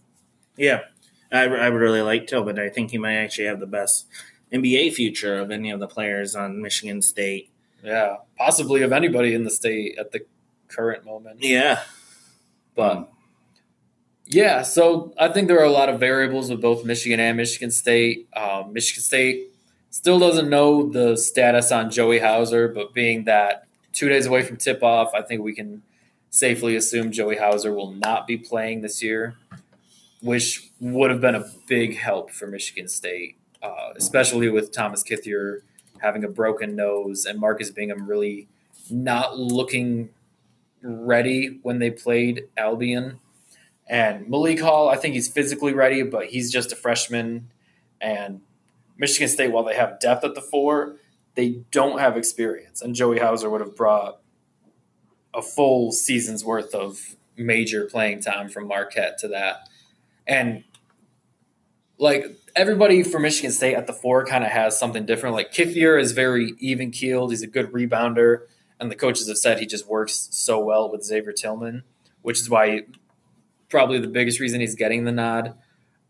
[0.56, 0.82] yeah,
[1.32, 2.58] I, I would really like Tillman.
[2.58, 4.06] I think he might actually have the best
[4.52, 7.50] NBA future of any of the players on Michigan State.
[7.82, 10.24] Yeah, possibly of anybody in the state at the
[10.68, 11.42] current moment.
[11.42, 11.80] Yeah,
[12.74, 13.10] But
[14.26, 17.70] yeah, so I think there are a lot of variables with both Michigan and Michigan
[17.70, 18.28] State.
[18.34, 19.50] Um, Michigan State
[19.90, 24.56] still doesn't know the status on Joey Hauser, but being that two days away from
[24.56, 25.82] tip off, I think we can
[26.30, 29.36] safely assume Joey Hauser will not be playing this year,
[30.20, 35.60] which would have been a big help for Michigan State, uh, especially with Thomas Kithier
[35.98, 38.48] having a broken nose and Marcus Bingham really
[38.90, 40.10] not looking
[40.82, 43.20] ready when they played Albion.
[43.86, 47.50] And Malik Hall, I think he's physically ready, but he's just a freshman.
[48.00, 48.40] And
[48.96, 50.96] Michigan State, while they have depth at the four,
[51.34, 52.80] they don't have experience.
[52.80, 54.20] And Joey Hauser would have brought
[55.34, 59.68] a full season's worth of major playing time from Marquette to that.
[60.26, 60.64] And
[61.98, 65.34] like everybody for Michigan State at the four kind of has something different.
[65.34, 67.30] Like Kithier is very even keeled.
[67.30, 68.42] He's a good rebounder.
[68.80, 71.84] And the coaches have said he just works so well with Xavier Tillman,
[72.22, 72.82] which is why
[73.68, 75.54] probably the biggest reason he's getting the nod.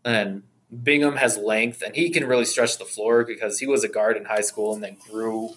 [0.03, 0.43] And
[0.83, 4.17] Bingham has length and he can really stretch the floor because he was a guard
[4.17, 5.51] in high school and then grew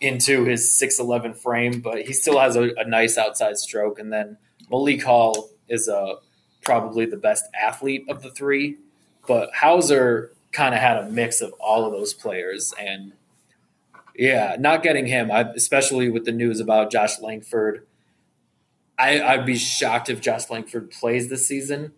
[0.00, 3.98] into his 6'11 frame, but he still has a, a nice outside stroke.
[3.98, 4.38] And then
[4.70, 6.16] Malik Hall is a,
[6.62, 8.78] probably the best athlete of the three,
[9.26, 12.74] but Hauser kind of had a mix of all of those players.
[12.78, 13.12] And
[14.14, 17.86] yeah, not getting him, I, especially with the news about Josh Langford,
[19.00, 21.92] I, I'd be shocked if Josh Langford plays this season.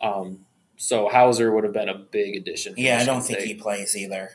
[0.00, 2.74] Um, so Hauser would have been a big addition.
[2.76, 4.30] yeah, I don't think he plays either.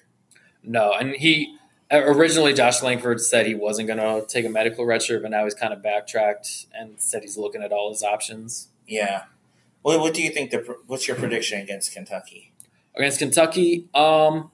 [0.63, 1.57] No, and he
[1.91, 5.53] originally Josh Langford said he wasn't going to take a medical redshirt, but now he's
[5.53, 9.23] kind of backtracked and said he's looking at all his options Yeah.
[9.81, 10.51] What, what do you think?
[10.51, 12.53] The what's your prediction against Kentucky?
[12.97, 13.87] against Kentucky.
[13.93, 14.51] Um,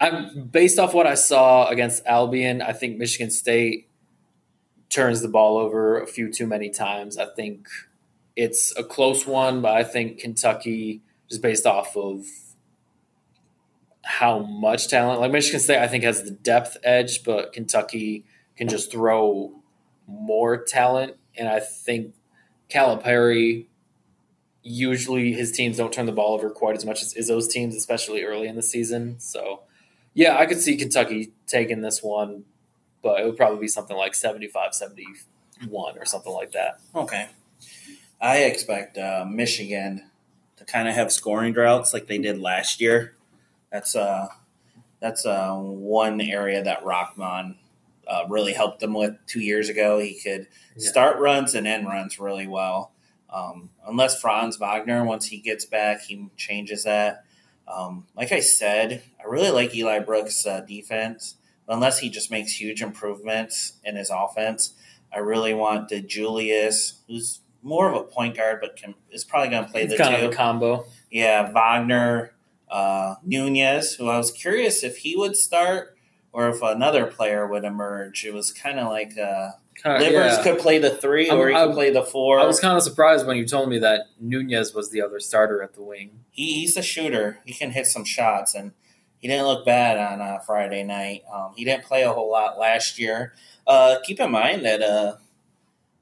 [0.00, 2.62] I'm based off what I saw against Albion.
[2.62, 3.89] I think Michigan State
[4.90, 7.16] turns the ball over a few too many times.
[7.16, 7.66] I think
[8.36, 12.26] it's a close one, but I think Kentucky just based off of
[14.02, 15.20] how much talent.
[15.20, 18.24] Like Michigan State, I think has the depth edge, but Kentucky
[18.56, 19.62] can just throw
[20.06, 21.16] more talent.
[21.36, 22.14] And I think
[22.68, 23.66] Calipari
[24.62, 28.22] usually his teams don't turn the ball over quite as much as Izzo's teams, especially
[28.22, 29.18] early in the season.
[29.20, 29.62] So,
[30.12, 32.44] yeah, I could see Kentucky taking this one,
[33.02, 36.80] but it would probably be something like 75 71 or something like that.
[36.94, 37.28] Okay.
[38.20, 40.10] I expect uh, Michigan
[40.56, 43.16] to kind of have scoring droughts like they did last year.
[43.72, 44.28] That's uh,
[45.00, 47.56] that's uh, one area that Rahkman
[48.06, 49.98] uh, really helped them with two years ago.
[49.98, 50.88] He could Yeah.
[50.90, 52.92] start runs and end runs really well.
[53.30, 57.24] Um, unless Franz Wagner, once he gets back, he changes that.
[57.68, 61.36] Um, like I said, I really like Eli Brooks' uh, defense.
[61.70, 64.74] Unless he just makes huge improvements in his offense,
[65.14, 69.64] I really want DeJulius, who's more of a point guard, but can, is probably going
[69.64, 70.26] to play the kind two.
[70.26, 70.86] of a combo.
[71.10, 72.32] Yeah, Wagner,
[72.70, 75.96] uh, Nunez, who I was curious if he would start
[76.32, 78.24] or if another player would emerge.
[78.24, 79.50] It was kind of like uh,
[79.84, 80.42] Livers yeah.
[80.42, 82.38] could play the 3 or he I'm- could play the four.
[82.38, 85.62] I was kind of surprised when you told me that Nunez was the other starter
[85.62, 86.20] at the wing.
[86.30, 87.38] he, he's a shooter.
[87.44, 88.72] He can hit some shots, and
[89.20, 91.22] he didn't look bad on uh, Friday night.
[91.32, 93.32] Um, he didn't play a whole lot last year.
[93.66, 95.16] Uh, keep in mind that uh,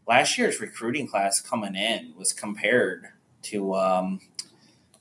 [0.07, 3.09] last year's recruiting class coming in was compared
[3.43, 4.21] to um,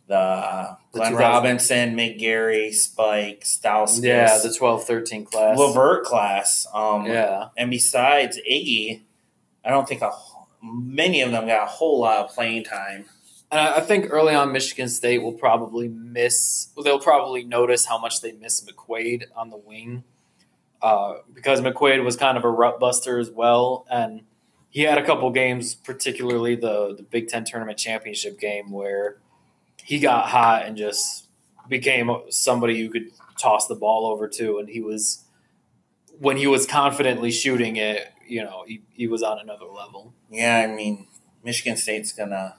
[0.07, 5.57] the The Glenn 2000 Robinson, McGary, Spike, Stauskas, Yeah, the 12 13 class.
[5.57, 6.65] Levert class.
[6.74, 7.49] Um, Yeah.
[7.57, 9.01] and besides Iggy,
[9.63, 10.11] I don't think a,
[10.63, 13.05] many of them got a whole lot of playing time.
[13.50, 16.70] And I think early on, Michigan State will probably miss.
[16.84, 20.04] They'll probably notice how much they miss McQuaid on the wing,
[20.82, 24.24] uh, because McQuaid was kind of a rut buster as well, and
[24.70, 29.18] he had a couple games, particularly the the Big Ten tournament championship game, where
[29.82, 31.30] he got hot and just
[31.70, 35.24] became somebody you could toss the ball over to, and he was
[36.20, 40.14] when he was confidently shooting it, you know, he, he was on another level.
[40.30, 41.08] Yeah, I mean,
[41.43, 42.58] Michigan State's gonna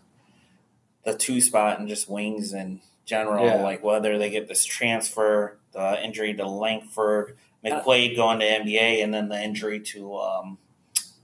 [1.04, 3.46] the two spot and just wings in general.
[3.46, 3.62] Yeah.
[3.62, 9.12] Like whether they get this transfer, the injury to Langford, McQuaid going to NBA, and
[9.12, 10.58] then the injury to um,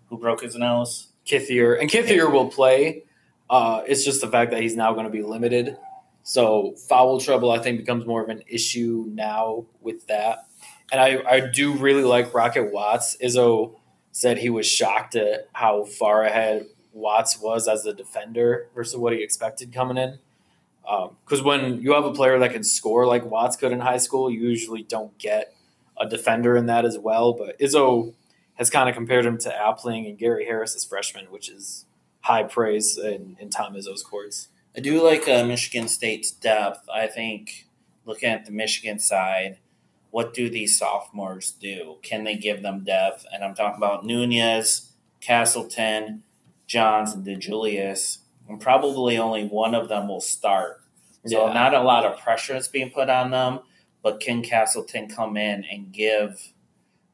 [0.08, 1.08] who broke his nose.
[1.26, 3.04] Kithier and Kithier will play.
[3.48, 5.76] Uh, it's just the fact that he's now going to be limited.
[6.22, 10.46] So foul trouble, I think, becomes more of an issue now with that.
[10.90, 13.16] And I, I do really like Rocket Watts.
[13.22, 13.76] Izzo
[14.12, 19.12] said he was shocked at how far ahead Watts was as a defender versus what
[19.12, 20.18] he expected coming in.
[21.24, 24.30] Because when you have a player that can score like Watts could in high school,
[24.30, 25.54] you usually don't get
[25.98, 27.32] a defender in that as well.
[27.32, 28.14] But Izzo
[28.54, 31.86] has kind of compared him to Appling and Gary Harris as freshman, which is
[32.20, 34.48] high praise in, in Tom Izzo's courts.
[34.76, 36.88] I do like uh, Michigan State's depth.
[36.92, 37.68] I think
[38.04, 39.58] looking at the Michigan side,
[40.10, 41.96] what do these sophomores do?
[42.02, 43.26] Can they give them depth?
[43.32, 46.22] And I'm talking about Nunez, Castleton,
[46.66, 48.18] Johns, and DeJulius.
[48.48, 50.82] And probably only one of them will start.
[51.26, 51.52] So Yeah.
[51.54, 53.60] not a lot of pressure is being put on them,
[54.02, 56.50] but can Castleton come in and give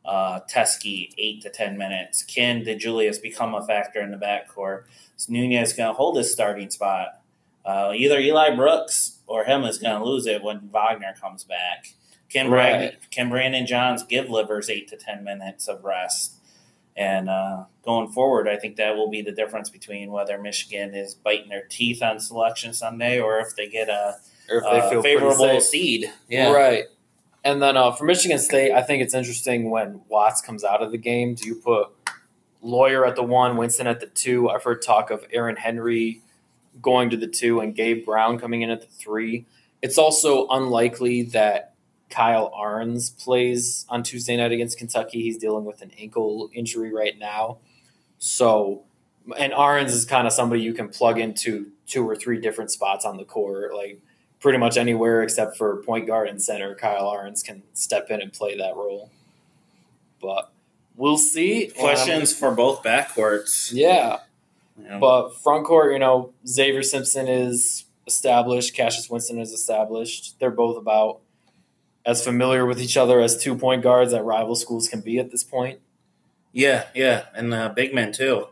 [0.05, 2.22] uh, Teske eight to ten minutes?
[2.24, 4.84] Can DeJulius become a factor in the backcourt?
[5.16, 7.20] Is Nunez is going to hold his starting spot?
[7.64, 11.92] Uh, either Eli Brooks or him is going to lose it when Wagner comes back.
[12.30, 13.11] Can Brandon, Right.
[13.11, 16.36] can Brandon Johns give Livers eight to ten minutes of rest?
[16.97, 21.14] And uh, going forward, I think that will be the difference between whether Michigan is
[21.14, 24.16] biting their teeth on Selection Sunday or if they get a,
[24.49, 26.12] they a favorable seed.
[26.53, 26.84] Right.
[27.43, 30.91] And then uh, for Michigan State, I think it's interesting when Watts comes out of
[30.91, 31.34] the game.
[31.34, 31.88] Do you put
[32.62, 34.51] Loyer at the one, Winston at the two?
[34.51, 36.20] I've heard talk of Aaron Henry
[36.82, 39.47] going to the two and Gabe Brown coming in at the three.
[39.80, 41.69] It's also unlikely that
[42.11, 45.22] Kyle Ahrens plays on Tuesday night against Kentucky.
[45.22, 47.58] He's dealing with an ankle injury right now.
[48.18, 48.82] So,
[49.38, 53.04] and Ahrens is kind of somebody you can plug into two or three different spots
[53.04, 53.74] on the court.
[53.74, 54.00] Like,
[54.40, 56.74] pretty much anywhere except for point guard and center.
[56.74, 59.11] Kyle Ahrens can step in and play that role.
[60.20, 60.50] But
[60.96, 61.68] we'll see.
[61.68, 63.70] Questions for both backcourts.
[63.70, 64.18] Um, yeah,
[64.98, 68.74] but front court, you know, Xavier Simpson is established.
[68.74, 70.38] Cassius Winston is established.
[70.40, 71.20] They're both about
[72.07, 75.30] as familiar with each other as two point guards at rival schools can be at
[75.30, 75.80] this point.
[76.53, 78.46] yeah, yeah, and uh, big men too.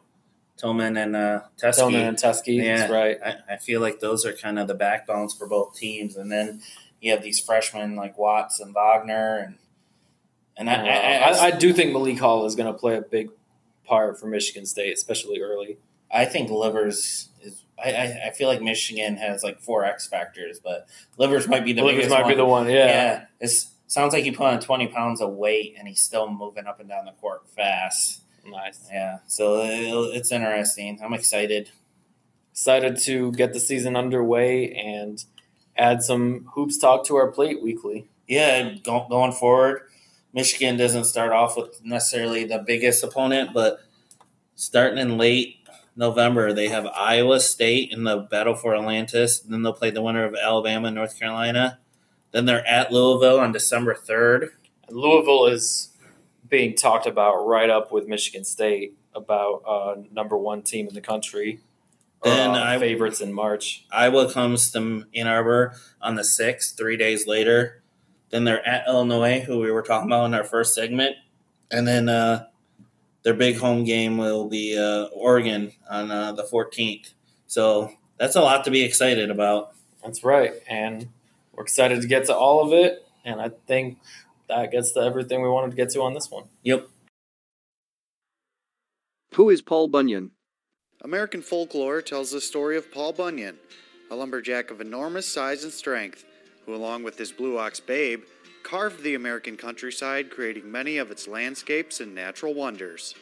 [0.57, 1.77] Tillman and uh, Teske.
[1.77, 2.77] Tillman and Teske, Yeah.
[2.77, 3.19] that's right.
[3.25, 6.61] I, I feel like those are kind of the backbones for both teams, and then
[7.01, 9.55] you have these freshmen like Watts and Wagner, and
[10.57, 13.31] and I, I, I, I, do think Malik Hall is going to play a big
[13.85, 15.79] part for Michigan State, especially early.
[16.11, 17.28] I think Livers.
[17.85, 21.73] I, I, I feel like Michigan has like four X factors, but Livers might be
[21.73, 22.31] the Livers might one.
[22.31, 23.25] be the one, Yeah, yeah.
[23.41, 23.51] it
[23.87, 26.89] sounds like he put on twenty pounds of weight, and he's still moving up and
[26.89, 28.23] down the court fast.
[28.47, 28.89] Nice.
[28.91, 30.99] Yeah, so it, it's interesting.
[31.05, 31.71] I'm excited.
[32.53, 35.23] excited to get the season underway and
[35.77, 38.09] add some hoops talk to our plate weekly.
[38.27, 39.83] yeah, go, going forward,
[40.33, 43.79] Michigan doesn't start off with necessarily the biggest opponent, but
[44.57, 45.58] starting in late
[45.99, 49.41] November, they have Iowa State in the battle for Atlantis.
[49.41, 51.81] Then they'll play the winner of Alabama and North Carolina.
[52.31, 54.51] Then they're at Louisville on December 3rd.
[54.89, 55.89] Louisville is
[56.49, 61.01] being talked about right up with Michigan State about uh, number one team in the
[61.01, 61.59] country.
[62.23, 63.85] Then uh, I- favorites in March.
[63.91, 67.83] Iowa comes to Ann Arbor on the 6th, three days later.
[68.31, 71.17] Then they're at Illinois, who we were talking about in our first segment.
[71.73, 72.47] And then uh,
[73.29, 77.13] their big home game will be uh, Oregon on uh, the 14th.
[77.47, 79.75] So that's a lot to be excited about.
[80.03, 81.11] That's right, and
[81.53, 83.07] we're excited to get to all of it.
[83.27, 83.99] And I think
[84.49, 86.45] that gets to everything we wanted to get to on this one.
[86.63, 86.89] Yep.
[89.35, 90.31] Who is Paul Bunyan?
[91.03, 93.59] American folklore tells the story of Paul Bunyan,
[94.11, 96.25] a lumberjack of enormous size and strength,
[96.65, 98.23] who, along with his blue ox babe,
[98.69, 103.15] carved the American countryside, creating many of its landscapes and natural wonders.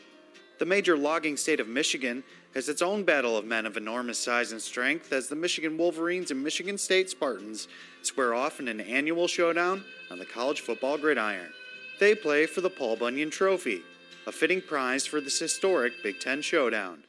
[0.59, 2.25] The major logging state of Michigan
[2.55, 6.33] has its own battle of men of enormous size and strength as the Michigan Wolverines
[6.33, 7.69] and Michigan State Spartans
[8.03, 11.53] square off in an annual showdown on the college football gridiron.
[12.01, 13.83] They play for the Paul Bunyan Trophy,
[14.27, 17.05] a fitting prize for this historic Big Ten showdown.